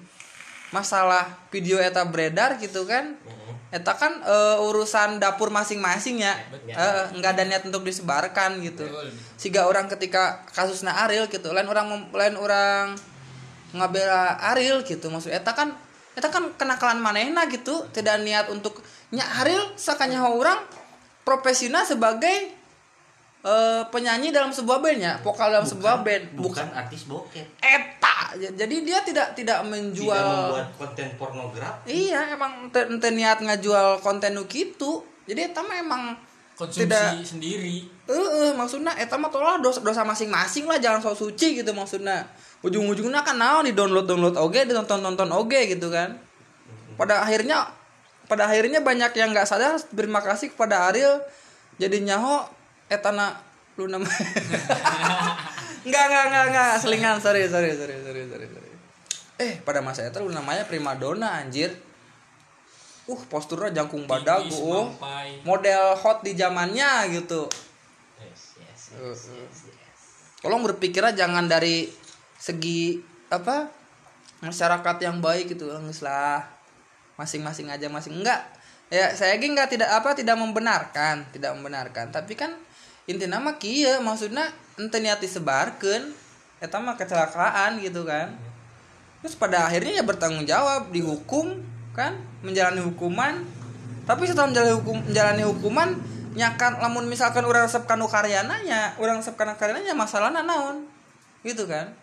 Masalah 0.71 1.27
video 1.51 1.75
eta 1.75 2.07
beredar 2.07 2.55
gitu 2.55 2.87
kan. 2.87 3.19
Eta 3.67 3.99
kan 3.99 4.23
eh, 4.23 4.57
urusan 4.63 5.19
dapur 5.19 5.51
masing-masing 5.51 6.23
ya. 6.23 6.39
Eh, 6.71 7.03
nggak 7.19 7.31
ada 7.35 7.43
niat 7.43 7.63
untuk 7.67 7.83
disebarkan 7.83 8.63
gitu. 8.63 8.87
Siga 9.35 9.67
orang 9.67 9.91
ketika 9.91 10.47
kasusnya 10.55 10.95
Ariel 11.03 11.27
gitu. 11.27 11.51
Lain 11.51 11.67
orang 11.67 12.07
lain 12.15 12.35
orang 12.39 12.95
ngabela 13.75 14.39
Ariel 14.55 14.87
gitu. 14.87 15.11
Maksud 15.11 15.35
eta 15.35 15.51
kan 15.51 15.75
eta 16.15 16.31
kan 16.31 16.55
kenakalan 16.55 17.03
manehna 17.03 17.43
gitu. 17.51 17.83
Tidak 17.91 18.23
niat 18.23 18.47
untuk 18.47 18.79
nya 19.11 19.27
Ariel 19.43 19.75
sakanya 19.75 20.23
orang 20.23 20.63
profesional 21.27 21.83
sebagai 21.83 22.56
eh, 23.45 23.83
penyanyi 23.93 24.33
dalam 24.33 24.49
sebuah 24.49 24.79
band 24.81 24.99
ya 25.01 25.13
vokal 25.21 25.53
dalam 25.53 25.67
sebuah 25.67 26.01
band. 26.01 26.23
bukan 26.37 26.67
artis 26.73 27.05
bokep. 27.05 27.45
Eta. 27.61 28.37
Jadi 28.37 28.75
dia 28.85 29.01
tidak 29.01 29.33
tidak 29.33 29.59
tidak 29.63 29.65
menjual 29.69 30.53
membuat 30.53 30.69
konten 30.77 31.07
pornografi. 31.17 32.09
Iya 32.09 32.33
emang 32.33 32.69
ente, 32.69 32.81
ente 32.85 33.09
niat 33.13 33.39
ngajual 33.41 34.01
konten 34.01 34.35
nu 34.37 34.45
gitu 34.49 35.05
jadi 35.27 35.51
eta 35.51 35.59
mah 35.59 35.77
emang 35.77 36.03
konsumsi 36.55 36.87
tidak 36.87 37.19
sendiri. 37.21 37.83
Eh 38.07 38.51
maksudnya 38.55 38.95
eta 38.95 39.19
mah 39.19 39.27
tolong 39.27 39.59
dosa 39.59 39.83
dosa 39.83 40.07
masing-masing 40.07 40.65
lah 40.65 40.79
jangan 40.79 41.03
sok 41.03 41.27
suci 41.27 41.59
gitu 41.59 41.71
maksudnya 41.75 42.23
ujung-ujungnya 42.63 43.21
kan 43.21 43.37
naon 43.37 43.69
di 43.69 43.75
download 43.75 44.07
download 44.07 44.33
oge 44.39 44.65
ditonton 44.65 45.03
tonton 45.03 45.29
oge 45.35 45.67
gitu 45.67 45.91
kan. 45.91 46.15
Pada 46.95 47.21
akhirnya 47.21 47.67
pada 48.25 48.47
akhirnya 48.47 48.83
banyak 48.83 49.11
yang 49.15 49.31
nggak 49.35 49.47
sadar 49.47 49.79
terima 49.91 50.19
kasih 50.23 50.51
kepada 50.51 50.91
Ariel 50.91 51.23
jadi 51.79 52.01
nyaho 52.03 52.56
etana 52.87 53.35
lu 53.77 53.85
nama 53.85 54.03
nggak 55.87 56.05
nggak 56.09 56.25
nggak 56.27 56.45
nggak. 56.51 56.71
Selingan 56.81 57.17
sorry 57.21 57.47
sorry 57.47 57.71
sorry 57.77 57.95
sorry 58.01 58.23
sorry 58.27 58.45
sorry. 58.49 58.71
Eh 59.37 59.53
pada 59.61 59.79
masa 59.79 60.03
itu 60.03 60.17
lu 60.19 60.33
namanya 60.33 60.67
primadona 60.67 61.39
anjir. 61.39 61.71
Uh 63.07 63.21
posturnya 63.31 63.71
jangkung 63.71 64.03
badag 64.03 64.43
uh. 64.51 64.91
model 65.47 65.83
hot 65.95 66.25
di 66.27 66.35
zamannya 66.35 67.15
gitu. 67.15 67.47
Yes 68.19 68.59
yes 68.59 68.81
Uh, 68.97 69.11
yes, 69.11 69.29
yes, 69.29 69.57
yes. 69.67 70.01
tolong 70.39 70.63
berpikirnya 70.63 71.11
jangan 71.11 71.43
dari 71.45 71.91
segi 72.39 73.03
apa 73.27 73.67
masyarakat 74.39 74.95
yang 75.03 75.19
baik 75.21 75.53
gitu 75.53 75.69
Nges 75.69 76.01
lah. 76.01 76.41
Masing-masing 77.19 77.67
aja 77.69 77.87
masing 77.91 78.23
enggak. 78.23 78.47
Ya 78.87 79.11
saya 79.11 79.35
gini 79.37 79.53
nggak 79.53 79.75
tidak 79.75 79.89
apa 79.91 80.15
tidak 80.15 80.39
membenarkan 80.39 81.27
tidak 81.35 81.51
membenarkan. 81.55 82.09
Tapi 82.15 82.33
kan 82.33 82.55
inti 83.07 83.25
nama 83.25 83.55
kia 83.55 84.03
maksudnya 84.03 84.51
ente 84.75 84.99
niat 84.99 85.23
disebarkan 85.23 86.11
eta 86.59 86.77
mah 86.77 86.99
kecelakaan 86.99 87.79
gitu 87.79 88.03
kan. 88.03 88.35
Terus 89.23 89.39
pada 89.39 89.65
akhirnya 89.65 89.97
ya 89.97 90.03
bertanggung 90.03 90.43
jawab 90.43 90.91
dihukum 90.91 91.63
kan 91.95 92.19
menjalani 92.43 92.83
hukuman. 92.83 93.47
Tapi 94.03 94.23
setelah 94.27 94.51
menjalani 94.51 94.75
hukum 94.75 94.97
menjalani 95.07 95.43
hukuman 95.47 95.89
nyakan 96.37 96.77
lamun 96.83 97.09
misalkan 97.09 97.41
orang 97.47 97.65
resep 97.65 97.89
kanu 97.89 98.05
karyana 98.05 98.61
nya 98.61 98.93
orang 99.01 99.23
resep 99.23 99.33
kanu 99.33 99.57
karyana 99.57 99.81
nya 99.81 99.95
masalahna 99.95 100.43
naon? 100.43 100.85
Gitu 101.41 101.63
kan. 101.63 101.95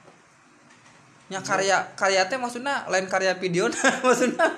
Nya 1.28 1.44
karya 1.44 1.84
karya 1.94 2.26
teh 2.26 2.40
maksudnya 2.40 2.88
lain 2.88 3.06
karya 3.06 3.36
video 3.36 3.68
maksudnya 4.06 4.48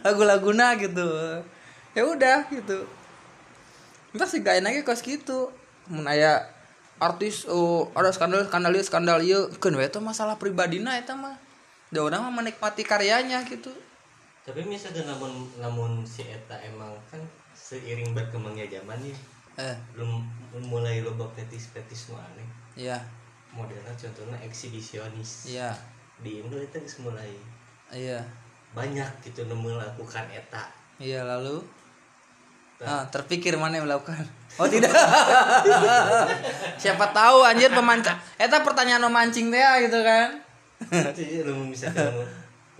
lagu-laguna 0.00 0.80
gitu 0.80 1.06
ya 1.94 2.02
udah 2.06 2.46
gitu. 2.50 2.86
Entah 4.10 4.26
sih 4.26 4.42
gak 4.42 4.62
enaknya 4.62 4.82
kos 4.82 5.02
gitu. 5.02 5.50
Mun 5.90 6.06
aya 6.06 6.46
artis 7.00 7.48
oh 7.48 7.88
ada 7.96 8.12
skandal 8.12 8.44
skandal 8.46 8.74
ieu, 8.76 8.84
skandal 8.84 9.18
ieu 9.24 9.40
kan 9.56 9.72
we 9.72 9.86
itu 9.86 9.98
masalah 9.98 10.36
pribadina 10.36 10.98
eta 10.98 11.16
mah. 11.16 11.38
Da 11.90 12.06
orang 12.06 12.22
mah 12.26 12.42
menikmati 12.42 12.86
karyanya 12.86 13.42
gitu. 13.48 13.72
Tapi 14.46 14.62
misalkan 14.66 15.06
namun 15.06 15.30
namun 15.58 15.90
si 16.06 16.26
eta 16.26 16.58
emang 16.62 16.94
kan 17.10 17.22
seiring 17.54 18.14
berkembangnya 18.14 18.66
zaman 18.66 18.98
ya 19.04 19.16
eh. 19.60 19.76
belum 19.94 20.22
mulai 20.66 21.04
loba 21.04 21.28
petis 21.36 21.70
petis 21.74 22.10
nu 22.10 22.16
aneh. 22.16 22.48
Iya. 22.78 22.98
Modelnya 23.50 23.90
contohnya 23.94 24.38
eksibisionis. 24.46 25.50
Iya. 25.50 25.74
Di 26.22 26.40
Indo 26.40 26.56
itu 26.60 26.78
mulai 27.02 27.34
iya. 27.90 28.22
banyak 28.72 29.10
gitu 29.26 29.44
nu 29.50 29.58
melakukan 29.58 30.26
eta. 30.30 30.70
Iya 31.00 31.24
lalu 31.24 31.64
ah 32.80 33.04
Nah. 33.04 33.04
terpikir 33.12 33.54
mana 33.60 33.76
yang 33.76 33.86
melakukan? 33.86 34.24
Oh 34.56 34.68
tidak. 34.68 34.92
Siapa 36.82 37.12
tahu 37.12 37.44
anjir 37.44 37.68
pemancing 37.72 38.16
eta 38.40 38.60
pertanyaan 38.64 39.04
memancing 39.08 39.52
teh 39.52 39.64
gitu 39.84 40.00
kan? 40.00 40.40
Jadi 40.88 41.40
lamun 41.46 41.68
misalkan 41.72 42.08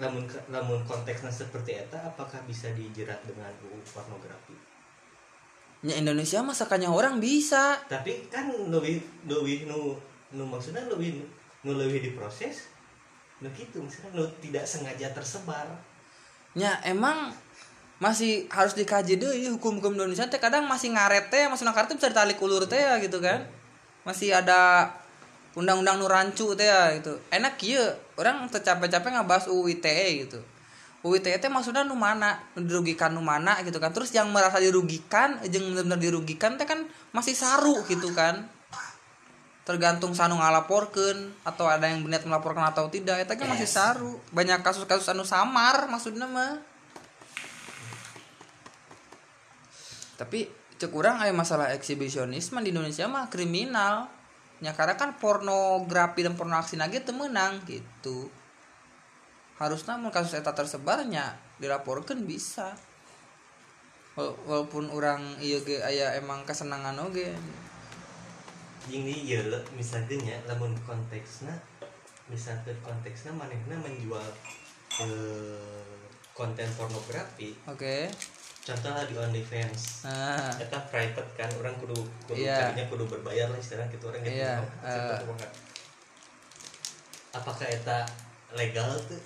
lamun 0.00 0.25
lamun 0.49 0.80
konteksnya 0.88 1.28
seperti 1.28 1.76
eta 1.76 2.00
apakah 2.00 2.40
bisa 2.49 2.73
dijerat 2.73 3.21
dengan 3.28 3.52
UU 3.61 3.80
pornografi? 3.85 4.57
Nya 5.85 5.97
Indonesia 5.97 6.45
mah 6.45 6.57
sakanya 6.57 6.92
orang 6.92 7.21
bisa. 7.21 7.80
Tapi 7.88 8.28
kan 8.28 8.49
lebih 8.69 9.00
lebih 9.28 9.69
nu 9.69 9.97
nu 10.33 10.45
maksudnya 10.45 10.85
lebih 10.88 11.25
nu 11.64 11.73
lebih 11.76 12.04
diproses. 12.12 12.69
Nu 13.40 13.49
gitu 13.57 13.80
misalnya 13.80 14.21
nu 14.21 14.25
tidak 14.40 14.64
sengaja 14.64 15.12
tersebar. 15.12 15.69
Nya 16.57 16.80
emang 16.85 17.33
masih 18.00 18.49
harus 18.49 18.73
dikaji 18.73 19.21
deh 19.21 19.52
hukum-hukum 19.52 19.92
Indonesia 19.92 20.25
teh 20.25 20.40
kadang 20.40 20.64
masih 20.64 20.97
ngaret 20.97 21.28
teh 21.28 21.45
maksudnya 21.52 21.76
ngaret 21.76 21.92
teh 21.92 21.97
bisa 22.00 22.09
ditarik 22.09 22.40
ulur 22.40 22.64
teh 22.64 22.80
ya 22.80 22.97
gitu 22.97 23.21
kan. 23.21 23.45
Masih 24.09 24.33
ada 24.33 24.88
undang-undang 25.52 26.00
nu 26.00 26.09
rancu 26.09 26.57
teh 26.57 26.64
ya 26.64 26.97
gitu. 26.97 27.21
Enak 27.28 27.61
kieu 27.61 27.85
orang 28.16 28.49
teu 28.49 28.64
capek-capek 28.64 29.21
ngabahas 29.21 29.52
UU 29.52 29.69
ITE 29.76 30.25
gitu. 30.25 30.40
UU 31.04 31.21
ITE 31.21 31.37
teh 31.45 31.52
maksudnya 31.52 31.85
nu 31.85 31.92
mana? 31.92 32.40
Dirugikan 32.57 33.12
nu 33.12 33.21
mana 33.21 33.61
gitu 33.69 33.76
kan. 33.76 33.92
Terus 33.92 34.09
yang 34.16 34.33
merasa 34.33 34.57
dirugikan 34.57 35.37
jeung 35.52 35.76
benar-benar 35.76 36.00
dirugikan 36.00 36.57
teh 36.57 36.64
kan 36.64 36.88
masih 37.12 37.37
saru 37.37 37.85
gitu 37.85 38.16
kan. 38.16 38.49
Tergantung 39.69 40.16
sanu 40.16 40.40
ngalaporkeun 40.40 41.37
atau 41.45 41.69
ada 41.69 41.85
yang 41.85 42.00
berniat 42.00 42.25
melaporkan 42.25 42.64
atau 42.64 42.88
tidak 42.88 43.28
eta 43.28 43.37
kan 43.37 43.45
masih 43.45 43.69
saru. 43.69 44.16
Banyak 44.33 44.64
kasus-kasus 44.64 45.12
anu 45.12 45.28
samar 45.28 45.85
maksudnya 45.85 46.25
mah 46.25 46.70
tapi 50.21 50.53
cek 50.77 50.93
urang 50.93 51.17
aya 51.17 51.33
masalah 51.33 51.73
eksibisionisme 51.73 52.61
di 52.61 52.77
Indonesia 52.77 53.09
mah 53.09 53.33
kriminal. 53.33 54.12
Ya 54.61 54.77
karena 54.77 55.00
kan 55.00 55.17
pornografi 55.17 56.21
dan 56.21 56.37
pornoaksi 56.37 56.77
lagi 56.77 57.00
temenang 57.00 57.65
gitu. 57.65 58.29
Harusnya 59.57 59.97
mun 59.97 60.12
kasus 60.12 60.37
eta 60.37 60.53
tersebarnya 60.53 61.41
dilaporkan 61.57 62.29
bisa. 62.29 62.77
Wal- 64.21 64.37
walaupun 64.45 64.93
orang 64.93 65.41
iya 65.41 65.65
ge 65.65 65.81
aya 65.81 66.12
emang 66.21 66.45
kesenangan 66.45 67.00
oge. 67.00 67.33
Jeung 68.93 69.09
di 69.09 69.33
ieu 69.33 69.49
le, 69.49 69.65
misalnya 69.73 70.17
nya 70.21 70.37
lamun 70.45 70.77
konteksna 70.85 71.57
misalkan 72.31 72.79
konteksna 72.87 73.35
manehna 73.35 73.77
menjual 73.83 74.31
eh, 75.03 75.99
konten 76.33 76.71
pornografi 76.79 77.59
oke 77.67 78.07
contohnya 78.61 79.02
di 79.09 79.14
OnlyFans. 79.17 80.05
Nah 80.05 80.52
kita 80.55 80.79
private 80.87 81.31
kan 81.35 81.49
orang 81.57 81.75
kudu 81.81 81.97
kudu 82.29 82.37
Iya. 82.37 82.71
tadinya 82.71 82.87
kudu 82.87 83.05
berbayar 83.09 83.49
lah 83.49 83.59
istilahnya 83.59 83.88
gitu 83.90 84.05
orang 84.09 84.21
gitu 84.21 84.37
Iya, 84.37 84.52
eh. 84.85 85.19
kumaha. 85.25 85.49
apakah 87.31 87.67
eta 87.67 87.99
legal 88.52 88.90
tuh? 89.07 89.21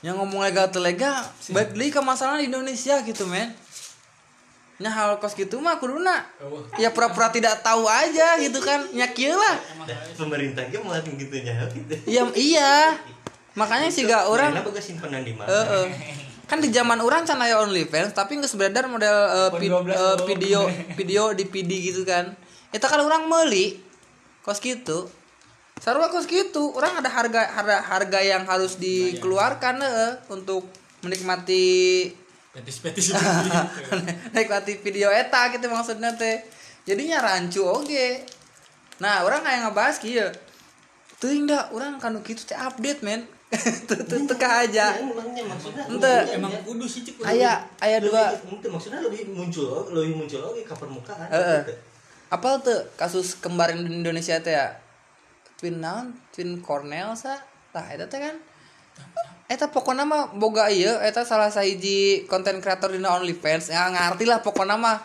Yang 0.00 0.14
ngomong 0.22 0.40
legal 0.46 0.70
tuh 0.70 0.78
legal 0.80 1.14
baik 1.50 1.74
deui 1.74 1.90
ke 1.90 1.98
masalah 1.98 2.38
di 2.38 2.46
Indonesia 2.46 3.02
gitu 3.02 3.26
men. 3.26 3.50
Nah 4.78 4.94
hal 4.94 5.18
kos 5.18 5.34
gitu 5.34 5.58
mah 5.58 5.82
kuduna. 5.82 6.22
Oh, 6.38 6.62
ya 6.78 6.94
pura-pura 6.94 7.34
tidak 7.34 7.66
tahu 7.66 7.82
aja 7.90 8.38
gitu 8.38 8.62
kan 8.62 8.86
nya 8.94 9.10
kieu 9.10 9.34
lah. 9.34 9.58
Emang 9.74 9.90
Nah, 9.90 9.98
pemerintahnya 10.14 10.78
mau 10.78 10.94
gitu 10.94 11.34
nya 11.42 11.66
gitu. 11.74 11.94
Iya 12.06 12.22
iya. 12.38 12.94
Makanya 13.58 13.90
sih 13.90 14.06
gak 14.06 14.30
orang 14.30 14.54
simpenan 14.78 15.26
di 15.26 15.34
mana? 15.34 15.50
Heeh. 15.50 16.27
Kan 16.48 16.58
di 16.58 16.68
zaman 16.68 16.96
orang 16.98 17.22
can 17.22 17.36
aya 17.38 17.60
OnlyFans 17.60 18.10
tapi 18.10 18.34
nggak 18.34 18.50
beredar 18.54 18.88
model 18.88 19.12
eh, 19.12 19.50
pi- 19.54 19.68
Pon 19.68 19.84
12 19.84 19.92
lo. 19.92 20.24
video 20.24 20.60
video 20.98 21.22
di 21.30 21.44
PD 21.44 21.70
gitu 21.84 22.02
kan. 22.02 22.32
Itu 22.68 22.82
kan 22.82 22.98
orang 22.98 23.24
meli 23.24 23.76
kos 24.40 24.58
gitu 24.58 25.12
sarua 25.78 26.08
kos 26.08 26.24
gitu 26.24 26.72
orang 26.72 26.98
ada 26.98 27.06
harga 27.06 27.38
harga 27.46 27.78
harga 27.86 28.18
yang 28.18 28.42
harus 28.42 28.74
dikeluarkan 28.76 29.78
eh, 29.78 30.12
untuk 30.26 30.66
menikmati 31.00 32.08
petis-petis 32.50 33.14
nikmati 34.34 34.80
video 34.80 35.08
eta 35.08 35.52
gitu 35.52 35.68
maksudnya 35.68 36.10
teh. 36.12 36.42
Jadinya 36.82 37.20
rancu 37.20 37.62
oge. 37.62 38.24
Nah 38.98 39.22
orang 39.22 39.44
kayak 39.44 39.68
ngebahas 39.68 39.96
kieu. 40.00 40.26
Tuh 41.18 41.30
indah 41.30 41.68
orang 41.70 41.98
kanu 41.98 42.24
kitu 42.24 42.42
teh 42.42 42.56
update 42.56 43.04
men 43.04 43.22
teka 44.28 44.48
aja. 44.68 44.92
Ya, 44.92 45.44
maksudnya 45.48 45.82
Ente. 45.88 46.16
emang 46.36 46.52
kudu 46.68 46.84
sih 46.84 47.00
cik 47.00 47.16
kudu. 47.16 47.24
aya 47.24 47.64
aya 47.80 47.96
dua. 47.96 48.36
Lebih- 48.36 48.60
ente 48.60 48.68
maksudnya 48.68 49.00
lebih 49.00 49.32
muncul 49.32 49.88
lebih 49.88 50.20
muncul 50.20 50.40
oke 50.52 50.60
ke 50.60 50.74
permukaan 50.76 51.28
Heeh. 51.32 51.60
gitu. 51.64 51.74
apa 52.28 52.60
tuh 52.60 52.80
kasus 53.00 53.40
kembar 53.40 53.72
di 53.72 53.80
Indonesia 53.88 54.36
teh 54.44 54.52
ya? 54.52 54.76
Twin 55.56 55.80
naon? 55.80 56.12
Twin 56.28 56.60
Cornell 56.60 57.16
sa? 57.16 57.40
Tah 57.72 57.88
eta 57.88 58.04
teh 58.04 58.20
kan? 58.20 58.36
Eta 59.48 59.72
pokoknya 59.72 60.04
mah 60.04 60.36
boga 60.36 60.68
ieu 60.68 61.00
eta 61.00 61.24
salah 61.24 61.48
sahiji 61.48 62.28
konten 62.28 62.60
kreator 62.60 62.92
di 62.92 63.00
OnlyFans. 63.00 63.72
Ya 63.72 63.88
ngerti 63.88 64.28
lah 64.28 64.44
pokoknya 64.44 64.76
mah. 64.76 65.00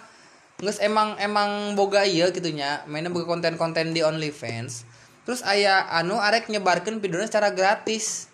Nges 0.59 0.83
emang 0.83 1.15
emang 1.15 1.79
boga 1.79 2.03
ieu 2.03 2.27
gitunya 2.35 2.83
mainnya 2.91 3.07
boga 3.07 3.23
konten-konten 3.23 3.95
di 3.95 4.03
OnlyFans. 4.03 4.83
Terus 5.23 5.39
aya 5.47 5.88
anu 5.95 6.19
arek 6.19 6.51
nyebarkeun 6.51 7.00
videonya 7.00 7.31
secara 7.31 7.55
gratis 7.55 8.27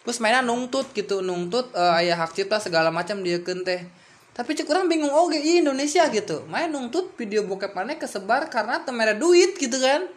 terus 0.00 0.18
mainnya 0.18 0.40
nungtut 0.40 0.90
gitu 0.96 1.20
nungtut 1.20 1.72
eh, 1.76 1.98
aya 2.04 2.14
hak 2.16 2.32
cipta 2.32 2.56
segala 2.60 2.88
macam 2.88 3.20
dia 3.20 3.40
teh. 3.40 3.82
Tapi 4.30 4.56
cek 4.56 4.70
orang 4.70 4.88
bingung 4.88 5.12
oke 5.12 5.36
iya 5.36 5.60
Indonesia 5.60 6.06
gitu. 6.08 6.46
Main 6.48 6.72
nungtut 6.72 7.12
video 7.18 7.44
bokep 7.44 7.76
mana 7.76 7.98
kesebar 7.98 8.48
karena 8.48 8.80
temera 8.80 9.12
duit 9.12 9.58
gitu 9.58 9.76
kan. 9.76 10.08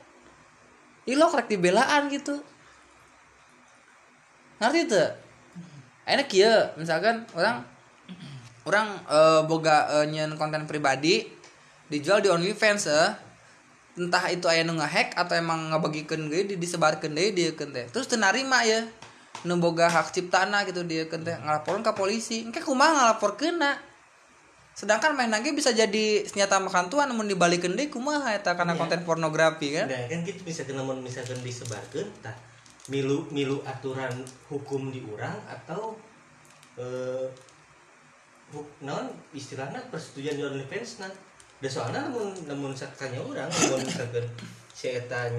Ilo 1.04 1.28
krek 1.28 1.52
dibelaan 1.52 2.08
gitu. 2.08 2.40
Ngerti 4.64 4.82
tuh 4.88 5.10
enak 6.04 6.28
ya 6.32 6.72
misalkan 6.80 7.28
orang 7.36 7.64
orang 8.64 8.88
eh, 9.08 9.42
boga 9.44 9.92
eh, 10.00 10.06
nyen 10.08 10.40
konten 10.40 10.68
pribadi 10.68 11.28
dijual 11.92 12.24
di 12.24 12.32
OnlyFans 12.32 12.88
eh. 12.88 13.12
entah 13.94 14.26
itu 14.34 14.50
aya 14.50 14.66
nu 14.66 14.74
ngehack 14.74 15.14
atau 15.14 15.38
emang 15.38 15.70
ngebagikeun 15.70 16.26
ge 16.26 16.50
di 16.50 16.56
disebarkeun 16.58 17.14
deui 17.14 17.30
dia 17.30 17.54
teh. 17.54 17.86
Terus 17.94 18.10
teu 18.10 18.18
narima 18.18 18.66
ya 18.66 18.90
nu 19.44 19.58
boga 19.58 19.90
hak 19.90 20.14
ciptana 20.14 20.64
gitu 20.64 20.86
dia 20.86 21.10
teh 21.10 21.20
ngalaporkan 21.20 21.82
ke 21.82 21.92
polisi. 21.94 22.46
Engke 22.46 22.62
kumaha 22.62 22.94
ngalaporkeun 23.14 23.58
na 23.58 23.76
sedangkan 24.74 25.14
main 25.14 25.30
lagi 25.30 25.54
bisa 25.54 25.70
jadi 25.70 26.26
senjata 26.26 26.58
makan 26.58 26.90
tuan 26.90 27.06
namun 27.06 27.30
dibalikeun 27.30 27.78
deui 27.78 27.94
kumaha 27.94 28.34
eta 28.34 28.58
karena 28.58 28.74
Iya. 28.74 28.82
konten 28.82 29.02
pornografi 29.06 29.70
kan? 29.70 29.86
Nah, 29.86 30.10
kan 30.10 30.26
gitu 30.26 30.42
misalkan 30.42 30.76
namun 30.82 30.98
misalkan 31.06 31.38
disebarkan 31.42 32.10
tah 32.26 32.34
milu 32.90 33.30
milu 33.30 33.62
aturan 33.64 34.12
hukum 34.50 34.90
di 34.90 35.06
urang 35.06 35.38
atau 35.46 35.94
eh 36.76 37.30
huk- 38.50 38.74
naon 38.82 39.08
istilahnya 39.32 39.78
persetujuan 39.90 40.36
di 40.36 40.44
OnlyFans 40.44 41.02
nah 41.02 41.12
da 41.62 41.70
soalnya 41.70 42.10
namun 42.10 42.34
namun 42.44 42.72
sakanya 42.74 43.22
orang 43.22 43.48
namun 43.48 43.82
misalkan 43.86 44.26
si 44.74 44.90
eta 44.90 45.30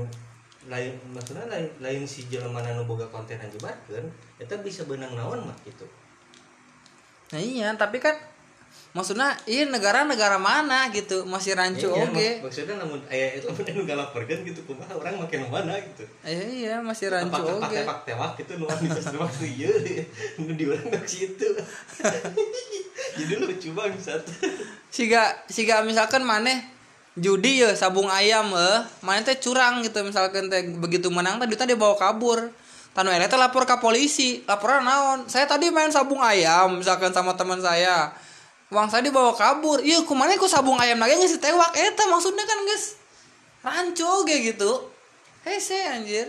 lain 0.65 0.97
maksudnya 1.11 1.45
lain, 1.45 1.69
lain 1.79 2.03
si 2.05 2.25
jelema 2.25 2.65
nu 2.65 2.85
boga 2.85 3.05
konten 3.07 3.37
yang 3.37 3.51
dibarkeun 3.51 4.07
eta 4.37 4.57
bisa 4.59 4.85
benang 4.85 5.13
naon 5.13 5.45
mah 5.45 5.57
gitu. 5.63 5.85
Nah 7.31 7.39
iya 7.39 7.69
tapi 7.75 7.99
kan 7.99 8.17
maksudnya 8.91 9.35
iya 9.45 9.67
negara-negara 9.67 10.35
mana 10.37 10.87
gitu 10.89 11.27
masih 11.27 11.53
rancu 11.53 11.91
Iya, 11.91 12.07
oge 12.07 12.31
mak- 12.31 12.43
maksudnya 12.47 12.75
namun 12.79 12.99
aya 13.07 13.37
eta 13.37 13.51
mun 13.51 13.61
anu 13.63 13.83
ngalaporkeun 13.85 14.41
gitu 14.43 14.61
kumaha 14.65 14.95
orang 14.95 15.15
makin 15.19 15.45
mana 15.47 15.75
gitu. 15.77 16.05
Iya 16.23 16.45
iya 16.49 16.75
masih 16.81 17.11
rancu 17.11 17.35
Apa 17.35 17.59
oge 17.61 17.81
tewak 17.83 17.99
tewak 18.05 18.33
itu 18.39 18.53
nuan 18.57 18.77
di 18.79 18.89
pas 18.89 19.07
waktu 19.11 19.45
iya 19.59 19.71
di 20.49 20.65
orang 20.65 20.87
nggak 20.89 21.05
situ. 21.05 21.49
Jadi 23.19 23.33
lucu 23.39 23.69
bangsat. 23.73 24.23
Siga 24.91 25.23
siga 25.47 25.83
misalkan 25.83 26.23
maneh 26.23 26.74
judi 27.19 27.63
ya 27.63 27.75
sabung 27.75 28.11
ayam 28.11 28.51
eh. 28.55 28.79
Mana 29.03 29.23
teh 29.23 29.39
curang 29.39 29.83
gitu 29.83 30.03
misalkan 30.03 30.51
teh 30.51 30.63
begitu 30.79 31.11
menang 31.11 31.39
tadi 31.39 31.55
tadi 31.55 31.75
dibawa 31.75 31.95
kabur. 31.99 32.51
Tanu 32.95 33.11
ele 33.11 33.27
teh 33.27 33.39
lapor 33.39 33.67
ke 33.67 33.77
polisi 33.83 34.43
laporan 34.47 34.87
naon? 34.87 35.27
Saya 35.27 35.47
tadi 35.51 35.71
main 35.71 35.91
sabung 35.91 36.23
ayam 36.23 36.79
misalkan 36.79 37.11
sama 37.11 37.35
teman 37.35 37.59
saya. 37.59 38.15
Uang 38.71 38.91
saya 38.91 39.03
dibawa 39.03 39.35
kabur. 39.35 39.83
Iya 39.83 40.03
kumana 40.07 40.35
ku 40.39 40.47
sabung 40.47 40.79
ayam 40.79 40.99
lagi 41.03 41.19
nggak 41.19 41.43
tewak 41.43 41.71
eta 41.75 42.05
maksudnya 42.11 42.45
kan 42.47 42.59
guys 42.67 42.99
rancu 43.65 44.05
oge 44.05 44.55
gitu. 44.55 44.93
Hese 45.43 45.77
anjir. 45.91 46.29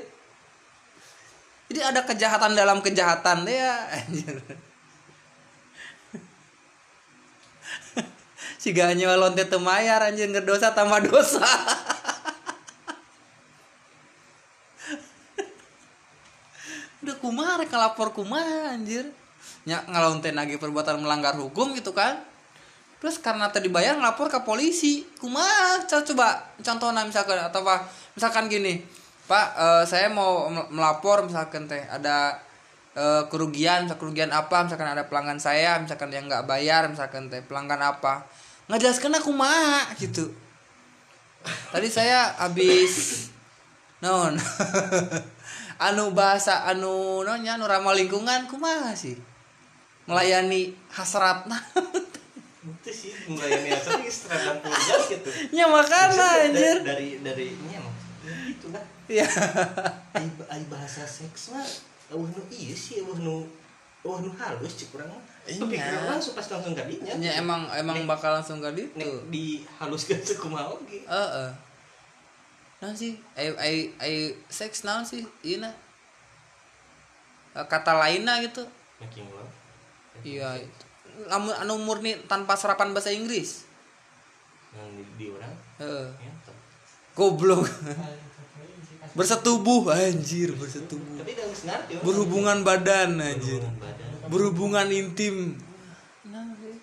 Jadi 1.69 1.82
ada 1.82 2.06
kejahatan 2.06 2.54
dalam 2.54 2.78
kejahatan 2.80 3.45
deh 3.45 3.58
ya 3.58 3.74
anjir 3.98 4.38
si 8.65 8.73
ganyo 8.73 9.13
lonte 9.13 9.45
teu 9.45 9.62
mayar 9.62 10.01
anjir 10.01 10.25
ngerdosa 10.25 10.73
tambah 10.73 10.97
dosa. 11.06 11.45
Udah 17.06 17.13
kumar 17.21 17.62
ngelapor 17.62 18.10
kumar 18.10 18.73
anjir? 18.73 19.06
Nya 19.69 19.86
ngalonte 19.86 20.34
lagi 20.34 20.58
perbuatan 20.58 20.97
melanggar 20.97 21.38
hukum 21.38 21.78
gitu 21.78 21.93
kan? 21.93 22.17
Terus 22.97 23.21
karena 23.21 23.54
tadi 23.54 23.69
bayar 23.69 24.01
ngelapor 24.01 24.34
ke 24.34 24.41
polisi. 24.41 25.06
Kumar 25.21 25.86
coba 25.86 26.49
contohnya 26.58 27.06
misalkan 27.06 27.38
atau 27.38 27.62
apa? 27.62 27.86
Misalkan 28.17 28.49
gini 28.49 28.82
pak 29.30 29.47
eh, 29.62 29.84
saya 29.86 30.10
mau 30.10 30.49
mel- 30.49 30.73
melapor 30.73 31.21
misalkan 31.30 31.69
teh 31.69 31.86
ada 31.86 32.41
eh, 32.97 33.30
kerugian 33.30 33.86
misal 33.86 34.01
kerugian 34.01 34.34
apa? 34.34 34.65
Misalkan 34.65 34.89
ada 34.89 35.06
pelanggan 35.06 35.38
saya 35.38 35.78
misalkan 35.78 36.10
yang 36.10 36.25
nggak 36.25 36.49
bayar 36.49 36.89
misalkan 36.89 37.30
teh 37.30 37.45
pelanggan 37.45 37.78
apa 37.86 38.25
nggak 38.65 38.80
jelaskan 38.82 39.13
aku 39.17 39.30
mah 39.30 39.93
gitu. 39.97 40.30
Tadi 41.69 41.88
saya 41.89 42.34
habis 42.41 43.28
non. 44.01 44.34
Anu 45.86 46.15
bahasa 46.15 46.63
anu 46.65 47.21
nonya 47.28 47.60
anu 47.60 47.67
ramah 47.67 47.91
lingkungan 47.91 48.47
kumaha 48.47 48.95
sih. 48.95 49.19
Melayani 50.08 50.71
hasrat. 50.89 51.45
Nah 51.51 51.60
itu 52.65 52.89
sih 52.89 53.12
melayani 53.28 53.69
ini 53.75 54.08
60 54.10 54.88
jam 54.88 54.99
gitu. 55.12 55.30
Nya 55.54 55.65
makana 55.67 56.10
Maksudnya 56.10 56.47
anjir. 56.49 56.78
dari 56.82 57.10
dari 57.21 57.45
nya 57.69 57.78
maksudnya 57.84 58.36
gitu 58.49 58.67
lah. 58.71 58.86
Ya. 59.06 59.28
Bahasa 60.71 61.04
seks 61.06 61.54
mah 61.54 61.67
eueuh 62.10 62.30
nu 62.32 62.41
ieu 62.49 62.73
sih 62.73 63.04
eueuh 63.04 63.19
nu 63.21 63.45
eueuh 64.06 64.22
nu 64.22 64.30
halus 64.32 64.74
cik 64.76 64.94
urang 64.94 65.10
mah 65.10 65.24
Iya. 65.46 65.62
kepikiran 65.62 66.04
langsung 66.08 66.34
pas 66.34 66.46
langsung 66.48 66.74
kadinya 66.74 67.13
nya 67.18 67.38
emang 67.38 67.70
emang 67.72 68.06
bakal 68.06 68.34
langsung 68.34 68.58
nek 68.58 68.74
ditu 68.74 69.10
dihaluskan 69.30 70.18
sekumaha 70.30 70.70
oge 70.72 71.06
Heeh. 71.06 71.50
Nah 72.76 72.91
sih, 72.91 73.13
ai 73.34 73.50
ai 73.56 73.76
ai 73.98 74.13
seks 74.46 74.84
naon 74.84 75.02
sih? 75.02 75.24
Ieu 75.41 75.58
na. 75.58 75.70
Eh, 77.54 77.63
Kata 77.63 77.96
lainnya 77.96 78.41
gitu. 78.41 78.62
making 78.98 79.26
love 79.28 79.50
Iya. 80.22 80.60
Lamun 81.26 81.56
anu 81.56 81.80
murni 81.80 82.18
tanpa 82.26 82.54
serapan 82.54 82.91
bahasa 82.91 83.10
Inggris. 83.10 83.63
yang 84.74 84.91
di, 84.91 85.04
di 85.15 85.26
orang 85.30 85.56
Heeh. 85.78 86.08
ya, 86.20 86.32
top. 86.41 86.58
Goblok. 87.15 87.63
Bersetubuh 89.15 89.95
anjir, 89.95 90.51
bersetubuh. 90.60 91.23
tapi 91.23 91.39
orang. 91.39 92.04
Berhubungan 92.04 92.58
badan 92.67 93.15
anjir. 93.23 93.63
Berhubungan 93.63 93.80
badan 93.80 94.28
Berhubungan 94.28 94.88
intim. 94.91 95.36
Nah, 96.28 96.43
sih. 96.60 96.75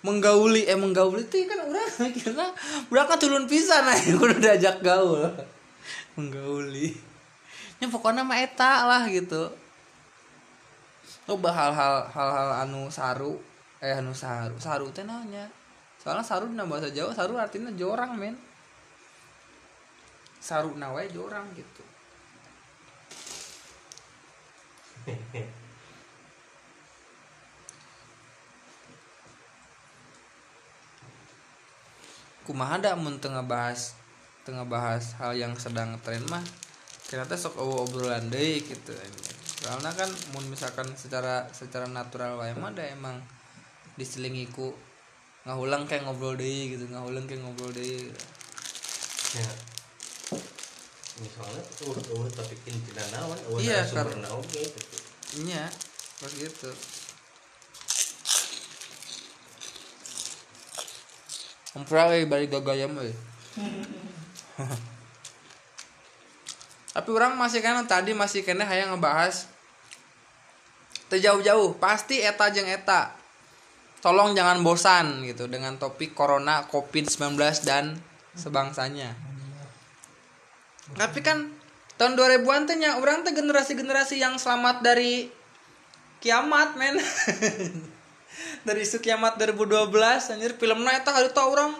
menggauli 0.00 0.64
eh 0.64 0.76
menggauli 0.76 1.28
itu 1.28 1.44
kan 1.44 1.60
udah 1.60 1.84
kira 2.16 2.46
udah 2.88 3.04
kan 3.04 3.16
turun 3.20 3.44
pisan 3.44 3.84
aja 3.92 4.16
udah 4.16 4.38
diajak 4.40 4.80
gaul 4.80 5.28
menggauli 6.16 6.96
ya 7.80 7.86
pokoknya 7.88 8.24
mah 8.24 8.40
eta 8.40 8.88
lah 8.88 9.04
gitu 9.12 9.52
loba 11.28 11.52
hal-hal 11.52 12.08
hal-hal 12.10 12.48
anu 12.64 12.88
saru 12.88 13.36
eh 13.80 13.92
anu 13.92 14.16
saru 14.16 14.56
saru 14.56 14.88
teh 14.88 15.04
naonnya 15.04 15.48
soalnya 16.00 16.24
saru 16.24 16.48
dina 16.48 16.64
bahasa 16.64 16.88
Jawa 16.88 17.12
saru 17.12 17.36
artinya 17.36 17.68
jorang 17.76 18.16
men 18.16 18.36
saru 20.40 20.72
nawe 20.72 21.04
jorang 21.12 21.52
gitu. 21.52 21.84
Kumaha 32.48 32.80
ada 32.80 32.96
mun 32.96 33.20
tengah 33.20 33.44
bahas 33.44 33.92
tengah 34.42 34.64
bahas 34.64 35.12
hal 35.20 35.36
yang 35.36 35.52
sedang 35.60 36.00
tren 36.00 36.24
mah 36.26 36.42
ternyata 37.06 37.36
sok 37.36 37.60
obrolan 37.60 38.32
deui 38.32 38.64
gitu. 38.64 38.96
Karena 39.60 39.92
kan 39.92 40.08
mun 40.32 40.48
misalkan 40.48 40.88
secara 40.96 41.44
secara 41.52 41.84
natural 41.84 42.40
wae 42.40 42.56
mah 42.56 42.72
da 42.72 42.88
emang 42.88 43.20
diselingi 44.00 44.48
ku 44.48 44.72
ngahulang 45.44 45.84
kayak 45.84 46.08
ngobrol 46.08 46.32
deui 46.34 46.74
gitu. 46.74 46.88
Ngahulang 46.88 47.28
kayak 47.28 47.44
ngobrol 47.44 47.70
deui. 47.76 48.08
Gitu. 48.08 48.24
ya 49.30 49.69
misalnya 51.20 51.62
urut 51.84 52.06
urut 52.16 52.32
tapi 52.32 52.54
inti 52.64 52.90
naon 52.96 53.36
urut 53.50 53.60
Iya, 53.60 53.84
karena- 53.90 54.30
naon 54.30 54.44
gitu 54.48 54.96
Iya, 55.30 55.70
pas 56.18 56.32
gitu. 56.34 56.70
Ampura 61.70 62.10
euy 62.10 62.26
balik 62.26 62.50
gagayam 62.50 62.98
euy. 62.98 63.14
Tapi 66.90 67.08
orang 67.14 67.38
masih 67.38 67.62
kan 67.62 67.78
tadi 67.86 68.10
masih 68.10 68.42
kena 68.42 68.66
hayang 68.66 68.90
ngebahas 68.98 69.46
terjauh-jauh 71.06 71.78
pasti 71.78 72.18
eta 72.18 72.50
jeung 72.50 72.66
eta. 72.66 73.14
Tolong 74.02 74.34
jangan 74.34 74.66
bosan 74.66 75.22
gitu 75.22 75.46
dengan 75.46 75.78
topik 75.78 76.10
corona, 76.16 76.66
covid-19 76.66 77.38
dan 77.62 78.02
sebangsanya. 78.34 79.29
Tapi 80.96 81.18
kan 81.22 81.50
tahun 82.00 82.16
2000-an 82.16 82.62
teh 82.66 82.76
nya 82.80 82.96
orang 82.98 83.22
teh 83.22 83.34
generasi-generasi 83.34 84.18
yang 84.18 84.40
selamat 84.40 84.82
dari 84.82 85.28
kiamat 86.18 86.74
men. 86.76 86.96
dari 88.66 88.84
isu 88.84 89.00
kiamat 89.04 89.36
2012 89.36 89.90
anjir 90.36 90.52
filmnya 90.56 90.96
eta 90.96 91.12
hari 91.12 91.28
tau 91.32 91.52
orang 91.52 91.76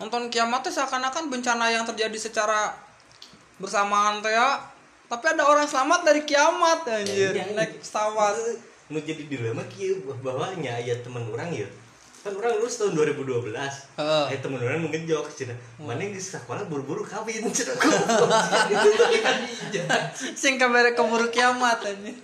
nonton 0.00 0.26
kiamat 0.32 0.66
teh 0.66 0.72
seakan-akan 0.74 1.30
bencana 1.30 1.70
yang 1.70 1.84
terjadi 1.86 2.18
secara 2.18 2.74
bersamaan 3.62 4.20
teh 4.24 4.32
ya. 4.32 4.58
Tapi 5.10 5.26
ada 5.26 5.42
orang 5.42 5.66
selamat 5.66 6.06
dari 6.06 6.22
kiamat 6.22 6.86
anjir 6.86 7.34
Ya, 7.34 7.42
iya. 7.46 7.54
naik 7.54 7.82
pesawat. 7.82 8.34
nu 8.90 8.98
jadi 8.98 9.22
dilema 9.30 9.62
kieu 9.70 10.02
bahwa 10.18 10.50
nya 10.58 10.74
aya 10.74 10.98
teman 10.98 11.22
orang 11.30 11.54
ya 11.54 11.62
kan 12.20 12.36
orang 12.36 12.60
lulus 12.60 12.76
tahun 12.76 12.92
2012 13.16 13.48
Heeh. 13.56 14.24
Aya 14.28 14.38
teman 14.44 14.60
orang 14.60 14.84
ngejok 14.92 15.26
cenah 15.32 15.56
mana 15.80 16.04
geus 16.12 16.36
sekolah 16.36 16.68
buru-buru 16.68 17.00
kawin 17.00 17.48
cenah 19.72 20.00
Sing 20.36 20.60
kabare 20.60 20.92
keburu 20.92 21.32
kiamat 21.32 21.80
anjir. 21.80 22.16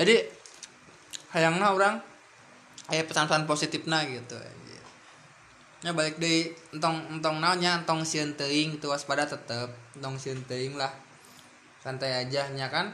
Jadi 0.00 0.16
hayangna 1.36 1.76
orang 1.76 2.00
aya 2.88 3.04
pesan-pesan 3.04 3.44
positifna 3.44 4.00
gitu. 4.08 4.40
Ya 5.80 5.92
balik 5.96 6.16
deui 6.16 6.56
entong 6.72 7.20
entong 7.20 7.40
naonnya 7.40 7.84
entong 7.84 8.04
sieun 8.04 8.36
teuing 8.36 8.80
teu 8.80 8.92
waspada 8.92 9.28
tetep 9.28 9.68
entong 9.96 10.16
sieun 10.16 10.40
teuing 10.48 10.76
lah. 10.76 10.92
Santai 11.80 12.12
aja 12.12 12.48
nya 12.52 12.68
kan. 12.68 12.92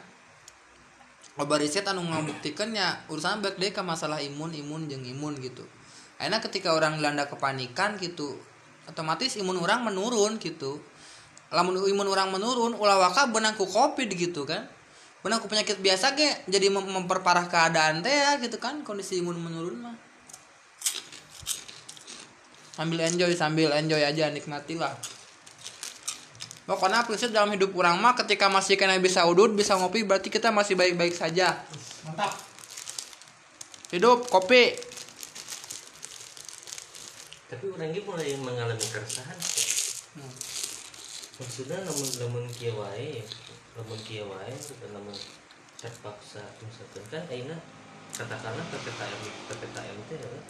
Loba 1.36 1.60
riset 1.60 1.84
anu 1.84 2.00
ngabuktikan 2.00 2.72
ya 2.72 2.96
urusan 3.12 3.44
balik 3.44 3.60
deui 3.60 3.74
ka 3.74 3.84
masalah 3.84 4.22
imun 4.24 4.56
imun 4.56 4.88
jeung 4.88 5.04
imun 5.04 5.36
gitu. 5.42 5.66
Akhirnya 6.16 6.40
ketika 6.40 6.72
orang 6.72 6.96
dilanda 6.96 7.28
kepanikan 7.28 8.00
gitu, 8.00 8.40
otomatis 8.88 9.36
imun 9.36 9.60
orang 9.60 9.84
menurun 9.84 10.40
gitu. 10.40 10.80
Lamun 11.52 11.76
imun 11.76 12.08
orang 12.08 12.32
menurun, 12.32 12.72
ulah 12.74 12.96
waka 12.96 13.28
benang 13.28 13.52
ku 13.52 13.68
covid 13.68 14.08
gitu 14.08 14.48
kan. 14.48 14.64
Benang 15.20 15.44
ku 15.44 15.46
penyakit 15.50 15.76
biasa 15.82 16.16
ge 16.16 16.48
jadi 16.48 16.72
mem- 16.72 16.88
memperparah 16.88 17.52
keadaan 17.52 18.00
teh 18.00 18.10
ya 18.10 18.40
gitu 18.40 18.56
kan 18.56 18.80
kondisi 18.80 19.20
imun 19.20 19.36
menurun 19.36 19.76
mah. 19.76 19.96
Sambil 22.76 23.04
enjoy, 23.04 23.32
sambil 23.36 23.72
enjoy 23.76 24.00
aja 24.00 24.32
nikmatilah. 24.32 25.15
Pokoknya 26.66 27.06
prinsip 27.06 27.30
dalam 27.30 27.54
hidup 27.54 27.70
orang 27.78 27.94
mah 28.02 28.18
ketika 28.18 28.50
masih 28.50 28.74
kena 28.74 28.98
bisa 28.98 29.22
udut, 29.22 29.54
bisa 29.54 29.78
ngopi 29.78 30.02
berarti 30.02 30.28
kita 30.34 30.50
masih 30.50 30.74
baik-baik 30.74 31.14
saja. 31.14 31.62
mantap 32.02 32.34
Hidup 33.94 34.26
kopi. 34.26 34.74
tapi 37.46 37.70
orang 37.70 37.94
ini 37.94 38.02
mulai 38.02 38.34
mengalami 38.42 38.82
keresahan 38.90 39.38
Hmm. 40.16 40.32
maksudnya 41.36 41.76
namun 41.84 42.08
namun 42.24 42.44
kieu 42.48 42.72
wae 42.72 43.20
namun 43.76 44.00
atau 44.00 44.88
namun 44.96 45.12
terpaksa 45.76 46.40
misalkan 46.64 47.04
kan 47.12 47.20
aina 47.28 47.52
katakanlah 48.16 48.64
PPKM 48.72 49.20
PPKM 49.52 49.96
itu 50.08 50.12
adalah 50.16 50.42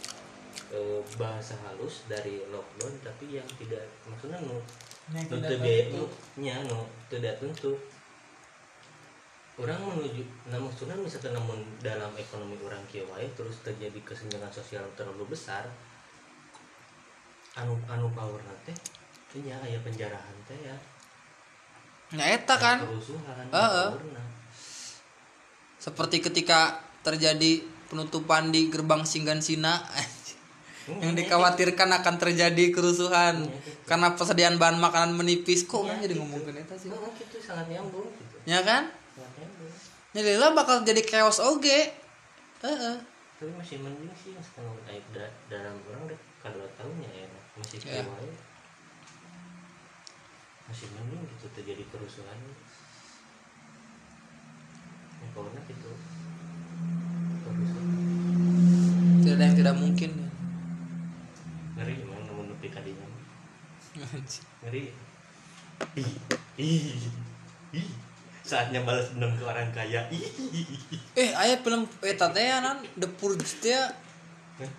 eh, 0.71 1.01
bahasa 1.19 1.59
halus 1.67 2.07
dari 2.07 2.47
lockdown 2.47 2.95
tapi 3.03 3.35
yang 3.35 3.47
tidak 3.59 3.91
maksudnya 4.07 4.39
biaya 5.11 5.83
tentu. 5.87 5.95
nu 5.95 6.03
nya 6.43 6.55
nu 6.67 6.83
tidak 7.07 7.39
tentu 7.39 7.73
orang 9.57 9.79
menuju 9.81 10.23
nah 10.51 10.59
maksudnya 10.61 10.93
misalkan 10.99 11.33
namun 11.33 11.57
dalam 11.81 12.11
ekonomi 12.19 12.59
orang 12.61 12.83
kieu 12.91 13.07
wae 13.09 13.25
terus 13.33 13.57
terjadi 13.63 13.97
kesenjangan 14.03 14.51
sosial 14.51 14.85
terlalu 14.93 15.33
besar 15.33 15.65
anu 17.57 17.73
anu 17.89 18.11
power 18.13 18.37
teh 18.67 18.77
teh 19.33 19.39
nya 19.41 19.57
aya 19.65 19.81
penjarahan 19.81 20.37
teh 20.45 20.59
ya. 20.61 20.77
Nya 22.13 22.23
eta 22.39 22.55
kan. 22.55 22.79
kerusuhan 22.79 23.49
seperti 25.77 26.19
ketika 26.19 26.83
terjadi 26.99 27.63
penutupan 27.87 28.51
di 28.51 28.67
gerbang 28.67 29.07
Singgansina 29.07 29.79
Hmm, 29.79 30.11
yang 30.87 31.13
dikhawatirkan 31.19 31.89
akan 31.99 32.15
terjadi 32.15 32.71
kerusuhan 32.71 33.43
karena 33.83 34.15
persediaan 34.15 34.55
bahan 34.55 34.79
makanan 34.79 35.19
menipis. 35.19 35.67
Kok 35.67 35.83
orang 35.83 35.99
jadi 35.99 36.15
ngomongin 36.15 36.63
itu 36.63 36.75
sih? 36.79 36.89
Gitu 36.91 37.37
sangat 37.43 37.67
nyambung 37.67 38.07
gitu. 38.07 38.35
Ya 38.47 38.63
kan? 38.63 38.87
Jadi 40.15 40.39
lah 40.39 40.55
bakal 40.55 40.81
jadi 40.87 41.03
chaos 41.03 41.43
oge 41.43 41.93
Heeh. 42.57 42.97
tapi 43.37 43.53
masih 43.53 43.77
mending 43.85 44.09
sih 44.17 44.33
sekarang 44.41 44.73
naik 44.89 45.05
da- 45.13 45.29
dalam 45.45 45.77
orang 45.93 46.09
deh 46.09 46.17
kadua 46.41 46.65
tahun 46.73 47.05
ya 47.05 47.29
masih 47.53 47.77
Ya. 47.85 48.01
yeah. 48.01 48.09
masih 50.65 50.89
mending 50.97 51.21
gitu 51.21 51.45
terjadi 51.53 51.85
kerusuhan. 51.93 52.33
Ya 55.21 55.27
gitu. 55.69 55.91
Kerusuhan 57.45 57.85
tidak 59.21 59.35
ada 59.37 59.43
yang 59.43 59.57
tidak 59.59 59.75
mungkin 59.75 60.11
ya. 60.17 60.29
ngeri 61.77 61.93
emang 61.99 62.21
namun 62.25 62.45
nepi 62.49 62.67
kadinya 62.71 63.05
ngeri. 63.97 64.93
Ih 65.97 66.13
ih 66.57 66.97
ih. 67.73 67.87
Saatnya 68.47 68.85
balas 68.87 69.11
dendam 69.11 69.35
ke 69.35 69.43
orang 69.43 69.69
kaya. 69.75 70.07
Ih 70.07 70.23
eh 71.17 71.35
ayah 71.35 71.59
film 71.59 71.83
teh 71.99 72.45
ya, 72.45 72.63
non 72.63 72.79
The 72.95 73.09
Purge. 73.19 73.67
Hah? 73.75 74.71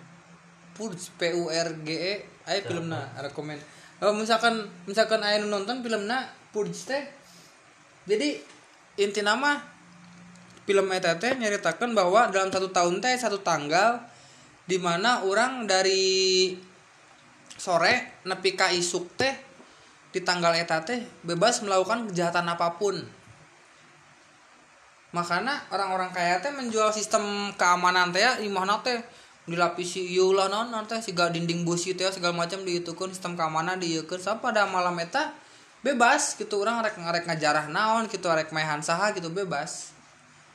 Purge 0.73 1.13
P 1.19 1.35
U 1.37 1.51
R 1.51 1.69
G 1.85 1.89
E. 1.93 2.15
Aya 2.49 2.65
filmna 2.65 3.13
rekomen. 3.21 3.61
Oh, 4.01 4.15
misalkan 4.15 4.65
misalkan 4.89 5.21
aya 5.21 5.43
nu 5.43 5.51
nonton 5.51 5.85
filmna 5.85 6.31
Purge 6.49 6.87
teh. 6.87 7.03
Jadi 8.09 8.41
inti 8.97 9.21
nama 9.21 9.61
film 10.65 10.89
eta 10.89 11.17
teh 11.21 11.37
nyaritakeun 11.37 11.93
bahwa 11.93 12.33
dalam 12.33 12.49
satu 12.49 12.73
tahun 12.73 13.05
teh 13.05 13.13
satu 13.17 13.41
tanggal 13.45 14.01
di 14.65 14.77
mana 14.81 15.25
orang 15.25 15.65
dari 15.69 16.53
sore 17.59 18.23
nepi 18.23 18.55
ka 18.55 18.71
isuk 18.71 19.19
teh 19.19 19.35
di 20.09 20.23
tanggal 20.23 20.55
eta 20.55 20.81
teh 20.81 21.03
bebas 21.21 21.59
melakukan 21.61 22.07
kejahatan 22.09 22.47
apa 22.47 22.79
pun. 22.79 22.95
Makanya 25.11 25.67
orang-orang 25.69 26.15
kaya 26.15 26.39
teh 26.39 26.49
menjual 26.55 26.89
sistem 26.95 27.51
keamanan 27.59 28.15
teh 28.15 28.23
ya 28.23 28.39
imahna 28.39 28.79
teh 28.79 28.97
dilapisi 29.49 30.05
ieu 30.13 30.31
lah 30.31 30.47
non 30.47 30.69
nanti 30.69 30.95
siga 31.01 31.27
dinding 31.27 31.67
busi 31.67 31.97
teh 31.97 32.07
segala 32.13 32.37
macam 32.37 32.61
diitukeun 32.63 33.11
sistem 33.11 33.33
keamanan 33.33 33.81
dieukeun 33.81 34.21
sampai 34.21 34.53
pada 34.53 34.69
malam 34.69 34.93
eta 35.01 35.33
bebas 35.81 36.37
gitu 36.37 36.61
orang 36.61 36.85
rek 36.85 36.95
rek 36.95 37.25
ngajarah 37.25 37.65
naon 37.67 38.05
gitu 38.07 38.29
rek 38.29 38.55
maehan 38.55 38.79
saha 38.79 39.11
gitu 39.11 39.27
bebas. 39.33 39.91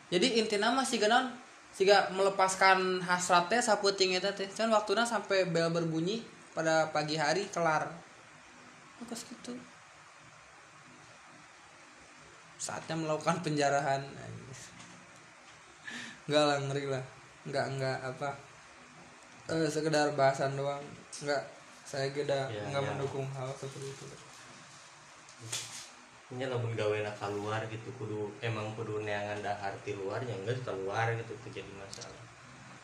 Jadi 0.08 0.40
intinya 0.40 0.72
mah 0.72 0.86
siga 0.86 1.10
naon 1.10 1.34
siga 1.74 2.08
melepaskan 2.14 3.02
hasratnya 3.02 3.58
saputing 3.58 4.14
eta 4.14 4.30
teh. 4.32 4.46
Kan 4.54 4.70
waktunya 4.70 5.02
sampai 5.02 5.50
bel 5.50 5.74
berbunyi 5.74 6.33
pada 6.54 6.88
pagi 6.94 7.18
hari 7.18 7.44
kelar. 7.50 7.90
Terus 9.04 9.26
gitu. 9.28 9.52
Saatnya 12.56 12.96
melakukan 12.96 13.44
penjarahan 13.44 14.00
enggak 16.24 16.44
lah 16.48 16.58
ngeri 16.64 16.88
lah. 16.88 17.04
Enggak 17.44 17.66
enggak 17.68 17.98
apa. 18.00 18.30
Eh, 19.52 19.68
sekedar 19.68 20.08
bahasan 20.16 20.56
doang. 20.56 20.80
Enggak 21.20 21.42
saya 21.84 22.08
geda 22.14 22.48
Ya, 22.48 22.64
enggak 22.64 22.80
ya. 22.80 22.88
mendukung 22.96 23.28
hal 23.36 23.52
seperti 23.52 23.92
itu. 23.92 24.04
Nya 26.40 26.48
lamun 26.48 26.72
gawe 26.72 26.98
keluar 27.20 27.60
gitu 27.68 27.92
kudu 28.00 28.32
emang 28.40 28.72
kudu 28.72 29.04
neangan 29.04 29.44
dahar 29.44 29.70
di 29.84 29.92
luar 29.92 30.24
yang 30.24 30.40
enggak 30.48 30.56
keluar 30.64 31.12
gitu 31.12 31.36
tuh 31.36 31.50
jadi 31.52 31.68
masalah 31.76 32.24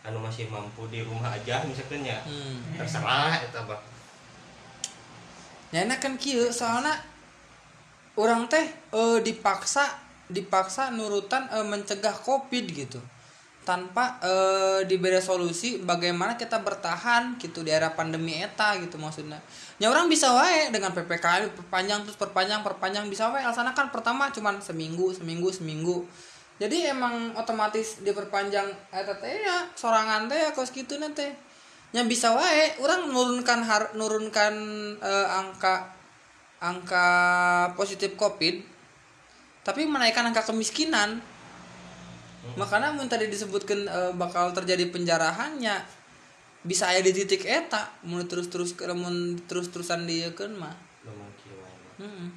anu 0.00 0.18
masih 0.20 0.48
mampu 0.48 0.88
di 0.88 1.04
rumah 1.04 1.28
aja 1.32 1.60
misalkan 1.64 2.00
ya. 2.04 2.16
Hmm. 2.24 2.56
terserah 2.80 3.36
eta 3.44 3.60
bah 3.68 3.80
ya 5.70 5.86
enak 5.86 6.02
kan 6.02 6.18
kieu 6.18 6.50
soalnya 6.50 6.94
orang 8.18 8.50
teh 8.50 8.66
eh, 8.68 9.18
dipaksa 9.22 9.86
dipaksa 10.30 10.94
nurutan 10.94 11.46
eh, 11.50 11.66
mencegah 11.66 12.14
covid 12.22 12.66
gitu. 12.70 13.00
Tanpa 13.60 14.18
eh, 14.24 14.80
diberi 14.88 15.20
solusi 15.20 15.78
bagaimana 15.78 16.34
kita 16.34 16.58
bertahan 16.58 17.38
gitu 17.38 17.62
di 17.62 17.70
era 17.70 17.92
pandemi 17.92 18.40
eta 18.40 18.74
gitu 18.82 18.98
maksudnya. 18.98 19.38
Ya 19.78 19.92
orang 19.92 20.10
bisa 20.10 20.32
wae 20.34 20.74
dengan 20.74 20.90
ppkm 20.90 21.54
perpanjang 21.54 22.02
terus 22.02 22.18
perpanjang 22.18 22.66
perpanjang 22.66 23.06
bisa 23.06 23.30
wae. 23.30 23.44
Alasannya 23.44 23.76
kan 23.76 23.94
pertama 23.94 24.32
cuman 24.32 24.58
seminggu 24.58 25.14
seminggu 25.14 25.54
seminggu 25.54 26.08
jadi 26.60 26.92
emang 26.92 27.32
otomatis 27.34 28.04
diperpanjang 28.04 28.68
eta 28.92 29.16
teh 29.16 29.40
ya 29.40 29.64
sorangan 29.72 30.28
teh 30.28 30.36
ya 30.36 30.50
kos 30.52 30.70
gitu 30.76 31.00
nanti 31.00 31.24
yang 31.90 32.06
bisa 32.06 32.36
wae 32.36 32.76
orang 32.84 33.08
nurunkan 33.08 33.60
har 33.64 33.96
nurunkan 33.96 34.54
eh, 35.00 35.28
angka 35.40 35.88
angka 36.60 37.08
positif 37.74 38.14
covid 38.20 38.60
tapi 39.64 39.88
menaikkan 39.88 40.28
angka 40.28 40.44
kemiskinan 40.44 41.18
makanya 42.54 42.92
mun 42.92 43.08
tadi 43.08 43.32
disebutkan 43.32 43.88
eh, 43.88 44.12
bakal 44.14 44.52
terjadi 44.52 44.92
penjarahannya 44.92 46.00
bisa 46.60 46.92
aya 46.92 47.00
di 47.00 47.16
titik 47.16 47.48
eta 47.48 47.88
mun 48.04 48.28
terus 48.28 48.52
terus 48.52 48.76
mun 48.92 49.40
terus 49.48 49.72
terusan 49.72 50.04
dia 50.04 50.28
wae 50.28 50.60
mah. 50.60 50.76
Hmm. 51.96 52.28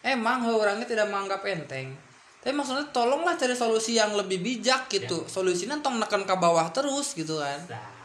Emang 0.00 0.48
orangnya 0.48 0.88
tidak 0.88 1.12
menganggap 1.12 1.44
enteng. 1.44 1.92
Tapi 2.38 2.54
maksudnya 2.54 2.86
tolonglah 2.94 3.34
cari 3.34 3.52
solusi 3.58 3.98
yang 3.98 4.14
lebih 4.14 4.38
bijak 4.38 4.86
gitu. 4.86 5.26
Solusinya 5.26 5.82
tong 5.82 5.98
neken 5.98 6.22
ke 6.22 6.34
bawah 6.38 6.70
terus 6.70 7.12
gitu 7.18 7.42
kan. 7.42 7.58
Dah. 7.66 7.98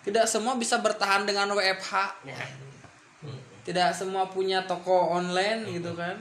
Tidak 0.00 0.24
semua 0.26 0.56
bisa 0.56 0.80
bertahan 0.80 1.28
dengan 1.28 1.52
WFH. 1.54 1.92
Ya. 2.26 2.40
Hmm. 3.22 3.40
Tidak 3.62 3.92
semua 3.94 4.26
punya 4.32 4.64
toko 4.64 5.12
online 5.12 5.68
gitu 5.78 5.92
kan. 5.94 6.16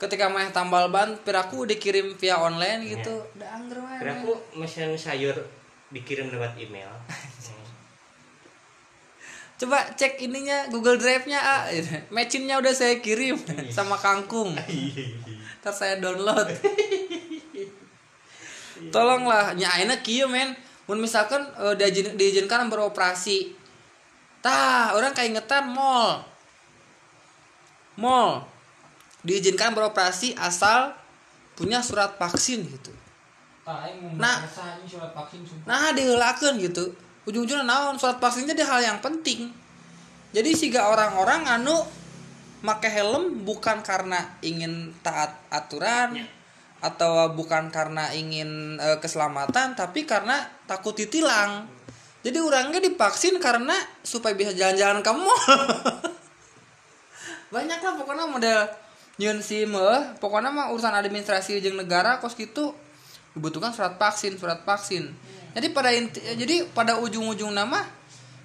Ketika 0.00 0.26
main 0.26 0.50
tambal 0.50 0.90
ban, 0.90 1.14
piraku 1.22 1.68
dikirim 1.70 2.18
via 2.18 2.42
online 2.42 2.82
gitu. 2.90 3.24
Udah 3.38 3.50
angger 3.54 3.78
wae. 3.78 3.98
Kira 4.02 4.12
aku 4.20 4.32
mesin 4.58 4.98
sayur 4.98 5.36
dikirim 5.94 6.34
lewat 6.34 6.58
email. 6.58 6.90
Coba 9.54 9.86
cek 9.94 10.18
ininya 10.18 10.66
Google 10.66 10.98
Drive-nya 10.98 11.38
ah. 11.38 11.62
Matchingnya 12.10 12.58
udah 12.58 12.74
saya 12.74 12.98
kirim 12.98 13.38
sama 13.70 13.94
kangkung. 13.94 14.50
Ntar 15.64 15.72
saya 15.72 15.96
download. 15.96 16.44
Tolonglah 18.92 19.56
nyaina 19.56 19.96
kieu 20.04 20.28
men. 20.28 20.52
Mun 20.84 21.00
misalkan 21.00 21.40
eh, 21.56 21.72
diizin- 21.80 22.20
diizinkan 22.20 22.68
beroperasi. 22.68 23.56
Tah, 24.44 24.92
orang 24.92 25.16
keingetan 25.16 25.72
mall. 25.72 26.20
Mall 27.96 28.44
diizinkan 29.24 29.72
beroperasi 29.72 30.36
asal 30.36 30.92
punya 31.56 31.80
surat 31.80 32.20
vaksin 32.20 32.60
gitu. 32.68 32.92
Nah. 34.20 34.44
surat 34.84 35.16
vaksin. 35.16 35.48
Nah, 35.64 35.96
diheulakeun 35.96 36.60
gitu. 36.60 36.92
Ujung-ujungnya 37.24 37.64
naon 37.64 37.96
surat 37.96 38.20
vaksin 38.20 38.44
jadi 38.44 38.68
hal 38.68 38.84
yang 38.84 38.98
penting. 39.00 39.48
Jadi 40.36 40.50
siga 40.52 40.92
orang-orang 40.92 41.48
anu 41.48 41.80
make 42.64 42.88
helm 42.88 43.44
bukan 43.44 43.84
karena 43.84 44.40
ingin 44.40 44.96
taat 45.04 45.36
aturan 45.52 46.16
atau 46.80 47.28
bukan 47.36 47.68
karena 47.68 48.08
ingin 48.16 48.80
eh, 48.80 48.98
keselamatan 48.98 49.76
tapi 49.76 50.08
karena 50.08 50.40
takut 50.64 50.96
ditilang. 50.96 51.68
Jadi 52.24 52.40
orangnya 52.40 52.80
divaksin 52.80 53.36
karena 53.36 53.76
supaya 54.00 54.32
bisa 54.32 54.56
jalan-jalan 54.56 55.04
ke 55.04 55.12
mall. 55.12 55.36
Banyak 57.54 57.78
lah 57.84 57.92
pokoknya 58.00 58.24
model 58.24 58.60
nyun 59.14 59.38
SIM 59.44 59.70
eh. 59.78 60.02
pokoknya 60.18 60.50
mah 60.50 60.74
urusan 60.74 60.90
administrasi 60.90 61.62
jeung 61.62 61.78
negara 61.78 62.18
kos 62.18 62.34
gitu 62.34 62.74
dibutuhkan 63.36 63.76
surat 63.76 64.00
vaksin, 64.00 64.40
surat 64.40 64.64
vaksin. 64.64 65.12
Jadi 65.54 65.70
pada 65.70 65.94
inti, 65.94 66.18
jadi 66.18 66.66
pada 66.72 66.98
ujung-ujung 66.98 67.54
nama 67.54 67.84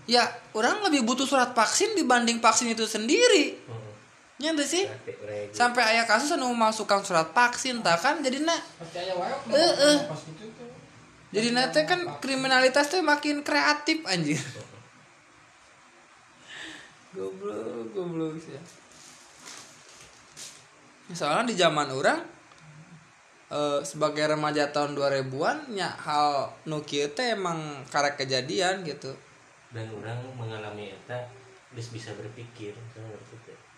ya 0.06 0.28
orang 0.54 0.86
lebih 0.90 1.08
butuh 1.08 1.26
surat 1.26 1.56
vaksin 1.56 1.98
dibanding 1.98 2.44
vaksin 2.44 2.76
itu 2.76 2.86
sendiri. 2.86 3.58
Hmm. 3.66 3.89
Ya 4.40 4.56
ente 4.56 4.64
sih? 4.64 4.88
Sampai 5.52 5.84
ayah 5.92 6.08
kasus 6.08 6.32
anu 6.32 6.56
masukkan 6.56 7.04
surat 7.04 7.28
vaksin 7.36 7.84
tak 7.84 8.00
kan 8.00 8.24
jadi 8.24 8.40
nak 8.48 8.56
Eh, 9.52 9.74
eh. 9.84 9.98
jadi 11.36 11.52
nanti 11.52 11.84
kan 11.84 12.08
kriminalitas 12.24 12.88
tuh 12.88 13.04
makin 13.04 13.44
kreatif 13.44 14.00
anjir. 14.08 14.40
goblok, 17.16 17.92
goblok 17.92 18.40
sih. 18.40 18.56
ya. 18.56 18.64
Soalnya 21.12 21.52
di 21.52 21.56
zaman 21.60 21.92
orang 21.92 22.24
eh, 23.52 23.84
sebagai 23.84 24.24
remaja 24.24 24.72
tahun 24.72 24.96
2000-an 24.96 25.76
nya 25.76 25.92
hal 26.00 26.48
nu 26.64 26.80
kieu 26.88 27.12
teh 27.12 27.36
emang 27.36 27.84
karek 27.92 28.16
kejadian 28.24 28.88
gitu. 28.88 29.12
dan 29.70 29.86
orang 29.94 30.18
mengalami 30.34 30.90
eta 30.90 31.30
bisa 31.76 32.16
berpikir 32.18 32.74
Kan 32.96 33.06
teh. 33.46 33.69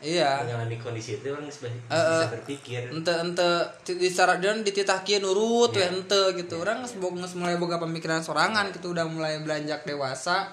Iya. 0.00 0.40
mengalami 0.48 0.80
kondisi 0.80 1.20
itu 1.20 1.28
orang 1.28 1.44
bisa 1.44 1.68
Eh, 1.68 1.92
eh. 1.92 2.24
berpikir. 2.32 2.88
Ente 2.88 3.12
ente 3.12 3.48
di- 3.84 4.08
syarat 4.08 4.40
dan 4.40 4.64
dititah 4.64 5.04
kieu 5.04 5.20
nurut 5.20 5.76
Iya. 5.76 5.92
ente 5.92 6.40
gitu. 6.40 6.56
Orang 6.56 6.80
geus 6.80 6.96
boga- 6.96 7.20
geus 7.20 7.36
mulai 7.36 7.60
boga 7.60 7.76
pemikiran 7.76 8.24
sorangan 8.24 8.72
gitu 8.72 8.96
udah 8.96 9.04
mulai 9.04 9.36
belanjak 9.44 9.84
dewasa 9.84 10.48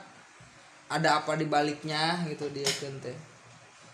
ada 0.92 1.24
apa 1.24 1.40
di 1.40 1.48
baliknya 1.48 2.28
gitu 2.28 2.48
dia 2.52 2.68
teh 2.68 3.16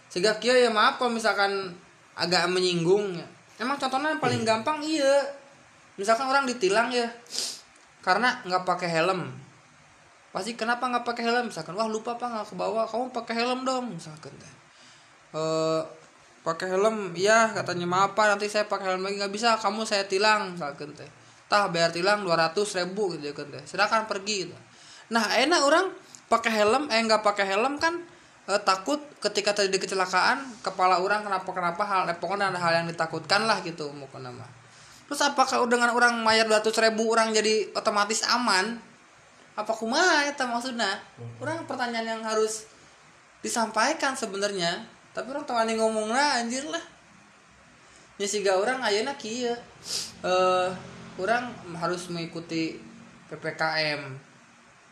sehingga 0.09 0.37
kieu 0.37 0.53
ya 0.53 0.69
maaf 0.69 1.01
kalau 1.01 1.09
misalkan 1.09 1.73
agak 2.13 2.45
menyinggung 2.45 3.17
ya. 3.17 3.25
emang 3.57 3.77
contohnya 3.77 4.13
yang 4.13 4.21
paling 4.21 4.41
gampang 4.41 4.81
iya. 4.81 5.21
Misalkan 5.97 6.25
orang 6.25 6.49
ditilang 6.49 6.89
ya 6.89 7.05
karena 8.01 8.41
nggak 8.41 8.65
pakai 8.65 8.89
helm. 8.89 9.29
Pasti 10.33 10.57
kenapa 10.57 10.89
nggak 10.89 11.05
pakai 11.05 11.29
helm? 11.29 11.53
Misalkan 11.53 11.77
wah 11.77 11.85
lupa 11.85 12.17
pak 12.17 12.25
nggak 12.25 12.45
ke 12.49 12.55
bawah. 12.57 12.85
Kamu 12.89 13.13
pakai 13.13 13.37
helm 13.37 13.61
dong 13.61 13.93
misalkan 13.93 14.33
teh 14.41 14.62
eh 15.33 15.81
pakai 16.43 16.75
helm 16.75 17.15
iya 17.15 17.55
katanya 17.55 17.87
maaf 17.87 18.19
pak 18.19 18.35
nanti 18.35 18.51
saya 18.51 18.67
pakai 18.67 18.93
helm 18.93 19.07
lagi 19.07 19.15
nggak 19.15 19.31
bisa 19.31 19.55
kamu 19.57 19.87
saya 19.87 20.05
tilang 20.05 20.53
misalkan 20.53 20.91
teh. 20.93 21.07
Tah 21.47 21.69
bayar 21.69 21.93
tilang 21.93 22.25
200 22.27 22.53
ribu 22.83 23.15
gitu 23.17 23.31
ya 23.31 23.33
kan 23.33 23.47
teh. 23.49 23.63
Silakan 23.63 24.05
pergi 24.05 24.47
gitu. 24.47 24.55
Nah 25.15 25.23
enak 25.39 25.61
orang 25.63 25.85
pakai 26.27 26.51
helm 26.51 26.89
eh 26.91 26.99
nggak 26.99 27.21
pakai 27.23 27.45
helm 27.47 27.79
kan 27.79 27.93
eh, 28.49 28.61
takut 28.65 28.99
ketika 29.23 29.55
terjadi 29.55 29.87
kecelakaan 29.87 30.43
kepala 30.65 30.99
orang 30.99 31.23
kenapa 31.23 31.47
kenapa 31.53 31.83
hal 31.85 32.01
eh, 32.11 32.17
pokoknya 32.17 32.51
ada 32.51 32.59
hal 32.59 32.83
yang 32.83 32.87
ditakutkan 32.89 33.47
lah 33.47 33.61
gitu 33.63 33.87
mau 33.93 34.09
nama 34.19 34.43
terus 35.07 35.19
apakah 35.23 35.61
dengan 35.69 35.93
orang 35.93 36.25
bayar 36.25 36.47
200 36.49 36.73
ribu 36.89 37.11
orang 37.13 37.35
jadi 37.35 37.69
otomatis 37.75 38.25
aman? 38.25 38.79
Apa 39.53 39.69
kumaha 39.69 40.25
eta 40.25 40.49
maksudnya 40.49 40.97
orang 41.37 41.69
pertanyaan 41.69 42.17
yang 42.17 42.21
harus 42.25 42.65
disampaikan 43.45 44.17
sebenarnya 44.17 44.81
tapi 45.13 45.29
orang 45.29 45.45
tawani 45.45 45.77
ngomongna 45.77 46.41
anjir 46.41 46.65
lah. 46.67 46.81
Ya 48.17 48.27
siga 48.29 48.57
orang 48.57 48.81
ayeuna 48.81 49.13
kieu. 49.17 49.53
Eh 50.25 50.69
orang 51.21 51.53
harus 51.77 52.09
mengikuti 52.09 52.81
PPKM 53.29 54.17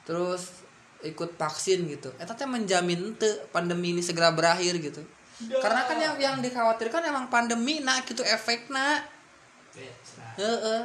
terus 0.05 0.61
ikut 1.01 1.33
vaksin 1.37 1.89
gitu. 1.89 2.13
Eta 2.21 2.37
teh 2.37 2.45
menjamin 2.45 3.17
teu 3.17 3.29
pandemi 3.49 3.93
ini 3.93 4.05
segera 4.05 4.29
berakhir 4.29 4.77
gitu. 4.77 5.01
Karena 5.41 5.89
kan 5.89 5.97
yang 5.97 6.15
yang 6.21 6.35
dikhawatirkan 6.37 7.01
emang 7.09 7.25
pandemi 7.33 7.81
nah 7.81 7.97
gitu 8.05 8.21
efeknya. 8.21 9.01
Heeh. 10.37 10.81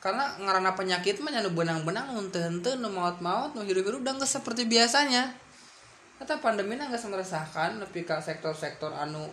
Karena 0.00 0.34
ngarana 0.40 0.72
penyakit 0.72 1.20
mah 1.20 1.30
nyanu 1.30 1.52
benang-benang 1.52 2.16
nu 2.16 2.24
teu 2.32 2.42
henteu 2.42 2.74
nu 2.80 2.88
maut-maut 2.88 3.52
nu 3.52 3.62
hirup-hirup 3.62 4.00
udah 4.00 4.16
geus 4.16 4.32
seperti 4.32 4.64
biasanya. 4.64 5.36
Kata 6.22 6.38
pandemi 6.38 6.78
na 6.78 6.86
geus 6.86 7.02
meresahkan 7.10 7.82
nepi 7.82 8.06
ka 8.06 8.22
sektor-sektor 8.22 8.94
anu 8.94 9.26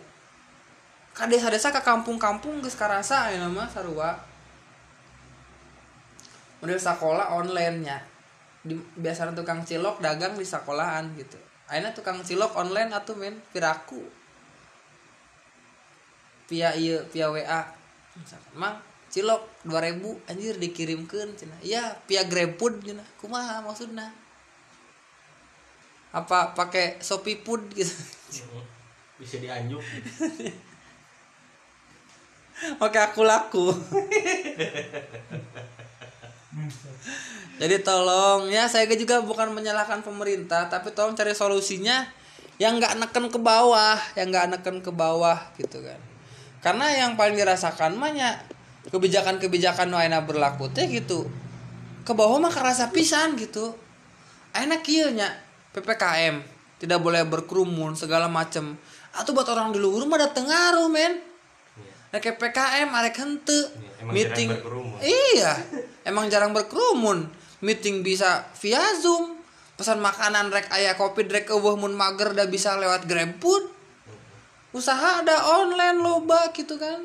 ka 1.14 1.30
desa-desa 1.30 1.70
ka 1.70 1.86
kampung-kampung 1.86 2.58
geus 2.58 2.74
karasa 2.74 3.30
ayeuna 3.30 3.46
mah 3.46 3.70
sarua. 3.70 4.18
Model 6.58 6.82
sekolah 6.82 7.30
online 7.38 7.78
nya. 7.86 8.02
Di, 8.66 8.74
biasanya 8.74 9.38
tukang 9.38 9.62
cilok 9.62 10.02
dagang 10.02 10.34
di 10.34 10.42
sekolahan 10.42 11.14
gitu. 11.14 11.38
Ayeuna 11.70 11.94
tukang 11.94 12.26
cilok 12.26 12.58
online 12.58 12.90
atuh 12.90 13.14
men 13.14 13.38
piraku. 13.54 14.02
via 16.50 16.74
iya 16.74 16.98
via 17.14 17.30
WA 17.30 17.62
misalkan 18.18 18.54
mang 18.58 18.74
cilok 19.06 19.62
2000 19.62 20.26
anjir 20.26 20.58
dikirimkan 20.58 21.30
cina 21.38 21.54
iya 21.62 21.94
via 22.10 22.26
GrabFood 22.26 22.82
cina 22.82 23.06
kumaha 23.22 23.62
maksudnya 23.62 24.10
apa 26.10 26.58
pakai 26.58 26.98
Shopee 26.98 27.38
Food 27.42 27.70
gitu? 27.74 27.94
Bisa 29.20 29.36
dianjuk. 29.38 29.78
Pakai 32.80 33.00
aku 33.08 33.24
laku. 33.24 33.72
Jadi 37.60 37.76
tolong 37.84 38.48
ya 38.48 38.68
saya 38.68 38.88
juga 38.96 39.20
bukan 39.20 39.52
menyalahkan 39.52 40.00
pemerintah 40.00 40.68
tapi 40.68 40.92
tolong 40.96 41.16
cari 41.16 41.32
solusinya 41.32 42.08
yang 42.60 42.76
nggak 42.76 43.00
neken 43.00 43.32
ke 43.32 43.40
bawah 43.40 43.96
yang 44.16 44.28
nggak 44.32 44.52
neken 44.56 44.84
ke 44.84 44.92
bawah 44.92 45.36
gitu 45.56 45.80
kan. 45.80 46.00
Karena 46.60 46.92
yang 46.92 47.16
paling 47.16 47.36
dirasakan 47.36 47.96
banyak 47.96 48.34
kebijakan-kebijakan 48.92 49.92
ayeuna 49.92 50.24
berlaku 50.24 50.68
teh 50.72 50.84
gitu. 50.88 51.28
Ke 52.04 52.12
bawah 52.12 52.40
mah 52.40 52.52
kerasa 52.52 52.92
pisan 52.92 53.36
gitu. 53.40 53.72
Enak 54.52 54.84
kieu 54.84 55.12
nya 55.12 55.32
PPKM 55.70 56.42
tidak 56.80 56.98
boleh 56.98 57.22
berkerumun 57.28 57.94
segala 57.94 58.26
macem. 58.26 58.74
Atau 59.14 59.34
buat 59.34 59.46
orang 59.50 59.74
di 59.74 59.78
luar 59.82 60.06
mah 60.06 60.16
ada 60.22 60.30
tengaruh 60.30 60.88
men. 60.88 61.18
Iya. 61.18 61.92
Nah, 62.14 62.18
kayak 62.18 62.38
PKM 62.38 62.88
arek 62.88 63.16
henteu. 63.20 63.54
Iya, 63.54 63.90
emang 64.00 64.14
meeting 64.16 64.48
iya 65.04 65.52
emang 66.08 66.26
jarang 66.32 66.56
berkerumun. 66.56 67.28
Meeting 67.60 68.00
bisa 68.00 68.48
via 68.58 68.80
zoom. 68.96 69.36
Pesan 69.76 70.00
makanan 70.00 70.52
rek 70.52 70.68
aya 70.72 70.96
kopi 70.96 71.24
rek 71.24 71.48
eueuh 71.48 71.76
mun 71.76 71.96
mager 71.96 72.36
udah 72.36 72.48
bisa 72.48 72.76
lewat 72.76 73.08
GrabFood 73.08 73.80
usaha 74.70 75.22
ada 75.22 75.36
online 75.60 75.98
loba 75.98 76.54
gitu 76.54 76.78
kan. 76.78 77.02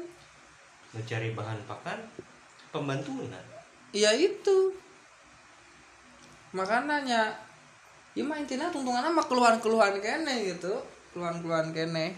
Mencari 0.93 1.33
bahan 1.33 1.59
pakan 1.65 1.99
pembantuan 2.69 3.31
iya 3.95 4.11
itu. 4.11 4.75
Makanannya 6.55 7.44
ya 8.15 8.23
mah 8.23 8.39
intinya 8.39 8.71
tuntungan 8.71 9.11
mah 9.11 9.27
keluhan-keluhan 9.27 9.99
kene 9.99 10.55
gitu 10.55 10.71
keluhan-keluhan 11.11 11.75
kene 11.75 12.15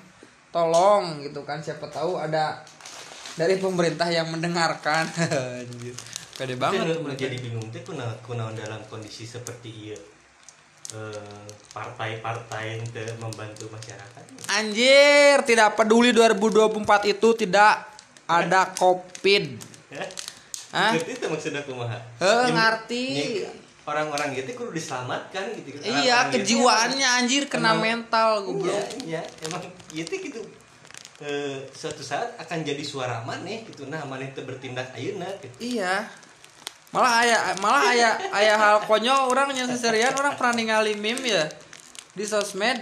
tolong 0.53 1.25
gitu 1.25 1.41
kan 1.41 1.57
siapa 1.59 1.89
tahu 1.89 2.21
ada 2.21 2.61
dari 3.33 3.57
pemerintah 3.57 4.05
yang 4.09 4.29
mendengarkan 4.29 5.09
anjir 5.65 5.97
pede 6.37 6.53
banget 6.53 7.01
menjadi 7.01 7.37
bingung 7.41 7.65
teh 7.73 7.81
kunaon 7.81 8.13
kunaon 8.21 8.53
dalam 8.53 8.77
kondisi 8.85 9.25
seperti 9.25 9.89
iya 9.89 9.97
eh, 10.93 11.45
partai-partai 11.73 12.77
yang 12.77 13.17
membantu 13.17 13.67
masyarakat 13.73 14.21
Anjir, 14.47 15.43
tidak 15.43 15.75
peduli 15.75 16.15
2024 16.15 17.11
itu 17.11 17.27
tidak 17.35 17.83
ada 18.23 18.71
covid. 18.79 19.59
Hah? 20.71 20.95
Ngerti 20.95 21.11
itu 21.19 21.25
maksudnya 21.27 21.61
kumaha? 21.67 21.99
Nyem- 22.19 22.55
ngerti. 22.55 23.05
Orang-orang 23.87 24.35
gitu 24.35 24.51
kudu 24.53 24.75
diselamatkan 24.75 25.47
gitu. 25.55 25.79
Iya, 25.79 25.87
Orang-orang 25.87 26.27
gitu 26.27 26.35
kejiwaannya 26.43 27.07
anjir 27.07 27.43
kena 27.47 27.71
emang- 27.71 27.81
mental 27.81 28.29
Iya, 28.35 28.43
goblok. 28.43 28.87
iya, 29.07 29.21
emang 29.47 29.61
gitu 29.89 30.13
gitu. 30.19 30.41
Eh, 31.17 31.65
suatu 31.71 32.03
saat 32.03 32.35
akan 32.37 32.61
jadi 32.61 32.83
suara 32.83 33.23
maneh 33.23 33.65
gitu 33.65 33.87
nah 33.87 34.03
maneh 34.03 34.35
teu 34.35 34.43
bertindak 34.43 34.91
ayeuna 34.93 35.25
gitu. 35.39 35.55
Iya. 35.79 36.03
Malah 36.91 37.13
aya 37.19 37.39
malah 37.57 37.83
aya 37.89 38.09
aya 38.29 38.53
hal 38.55 38.77
konyol 38.83 39.31
orang 39.31 39.49
yang 39.51 39.65
seserian 39.67 40.13
orang 40.13 40.35
pernah 40.35 40.53
ningali 40.53 40.93
meme 40.93 41.25
ya 41.25 41.43
di 42.13 42.23
sosmed 42.23 42.79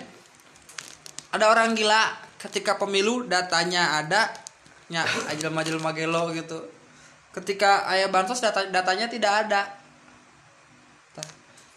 ada 1.32 1.46
orang 1.48 1.74
gila 1.74 2.14
ketika 2.38 2.78
pemilu 2.78 3.26
datanya 3.26 3.98
ada 3.98 4.30
nya 4.88 5.02
ajil 5.26 5.50
majil 5.50 5.82
magelo 5.82 6.30
gitu 6.30 6.60
ketika 7.32 7.90
ayah 7.90 8.10
bansos 8.10 8.40
data 8.40 8.68
datanya 8.68 9.08
tidak 9.08 9.48
ada. 9.48 9.85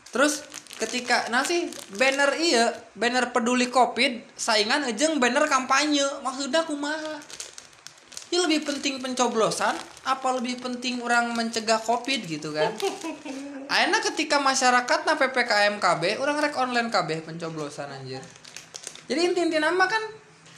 Terus 0.09 0.44
ketika 0.79 1.27
nasi 1.29 1.66
banner 1.99 2.38
iya 2.38 2.71
banner 2.94 3.35
peduli 3.35 3.66
covid 3.66 4.23
saingan 4.38 4.87
ejeng 4.87 5.18
banner 5.18 5.44
kampanye. 5.51 6.07
Maksudnya 6.23 6.62
kumaha? 6.62 7.18
Ya 8.29 8.44
lebih 8.44 8.62
penting 8.62 9.03
pencoblosan 9.03 9.75
apa 10.07 10.29
lebih 10.38 10.62
penting 10.62 11.03
orang 11.03 11.35
mencegah 11.35 11.83
covid 11.83 12.25
gitu 12.25 12.55
kan? 12.55 12.71
Akhirnya 13.73 14.01
ketika 14.01 14.40
masyarakat 14.40 15.05
na 15.05 15.14
PPKM 15.18 15.75
KB 15.83 16.03
orang 16.23 16.37
rek 16.40 16.57
online 16.57 16.88
KB 16.88 17.27
pencoblosan 17.27 17.90
anjir. 17.90 18.23
Jadi 19.09 19.21
inti-inti 19.33 19.59
nama 19.59 19.88
kan 19.88 20.01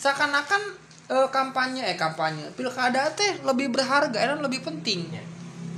seakan-akan 0.03 0.63
eh, 1.11 1.29
kampanye 1.31 1.87
eh 1.87 1.99
kampanye 1.99 2.51
pilkada 2.59 3.15
teh 3.15 3.41
lebih 3.47 3.71
berharga 3.71 4.19
dan 4.19 4.39
lebih 4.43 4.63
penting 4.67 5.07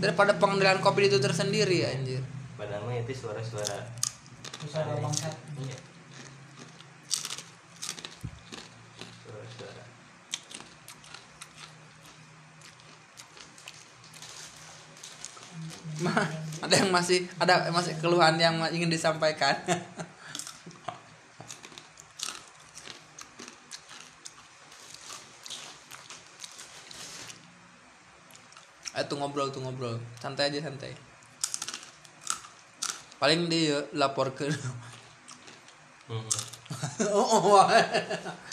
daripada 0.00 0.34
pengendalian 0.34 0.80
covid 0.80 1.12
itu 1.12 1.18
tersendiri 1.20 1.84
anjir 1.84 2.31
Padahal 2.62 2.86
mah 2.86 2.94
itu 2.94 3.10
suara-suara 3.10 3.82
Usaha 4.62 4.94
bangsat. 5.02 5.34
Iya. 5.58 5.74
Suara-suara. 9.26 9.82
Mah, 16.06 16.22
ada 16.62 16.74
yang 16.78 16.94
masih 16.94 17.26
ada 17.42 17.66
masih 17.74 17.98
keluhan 17.98 18.38
yang 18.38 18.54
ingin 18.70 18.86
disampaikan 18.86 19.58
Ayo 28.94 29.02
tuh 29.10 29.18
ngobrol 29.18 29.50
tuh 29.50 29.66
ngobrol 29.66 29.98
santai 30.22 30.54
aja 30.54 30.62
santai 30.62 31.11
paling 33.22 33.46
dia 33.46 33.86
lapor 34.00 34.34
ke 34.34 34.50
Hmm. 36.02 36.28
oh, 37.14 37.56
oh, 37.56 37.64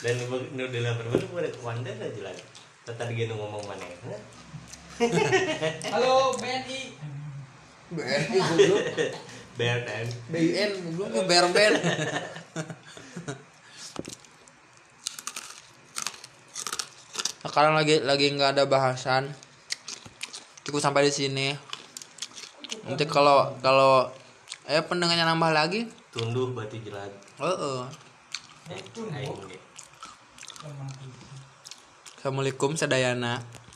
Dan 0.00 0.16
nu 0.56 0.64
dilapor 0.70 1.12
baru 1.12 1.26
pada 1.28 1.50
komandan 1.60 1.98
aja 1.98 2.20
lah. 2.24 2.32
Tadi 2.88 3.12
gini 3.12 3.36
ngomong 3.36 3.60
mana? 3.68 3.84
Halo 5.92 6.32
BNI. 6.40 6.80
BNI 7.90 8.38
goblok 8.38 8.86
BRN. 9.58 10.06
BIN 10.32 10.72
goblok 10.96 11.26
berben 11.26 11.74
sekarang 17.50 17.74
lagi 17.74 17.98
lagi 17.98 18.30
nggak 18.30 18.56
ada 18.56 18.64
bahasan 18.64 19.26
cukup 20.62 20.80
sampai 20.80 21.08
di 21.08 21.12
sini 21.12 21.48
nanti 22.86 23.04
kalau 23.10 23.58
kalau 23.58 24.06
eh 24.70 24.78
pendengarnya 24.86 25.26
nambah 25.26 25.50
lagi 25.50 25.90
Tunduh 26.14 26.54
batu 26.54 26.78
jelat. 26.78 27.10
oh, 27.42 27.50
oh. 27.50 27.82
Eh, 28.70 28.78
assalamualaikum 32.14 32.78
sedayana 32.78 33.42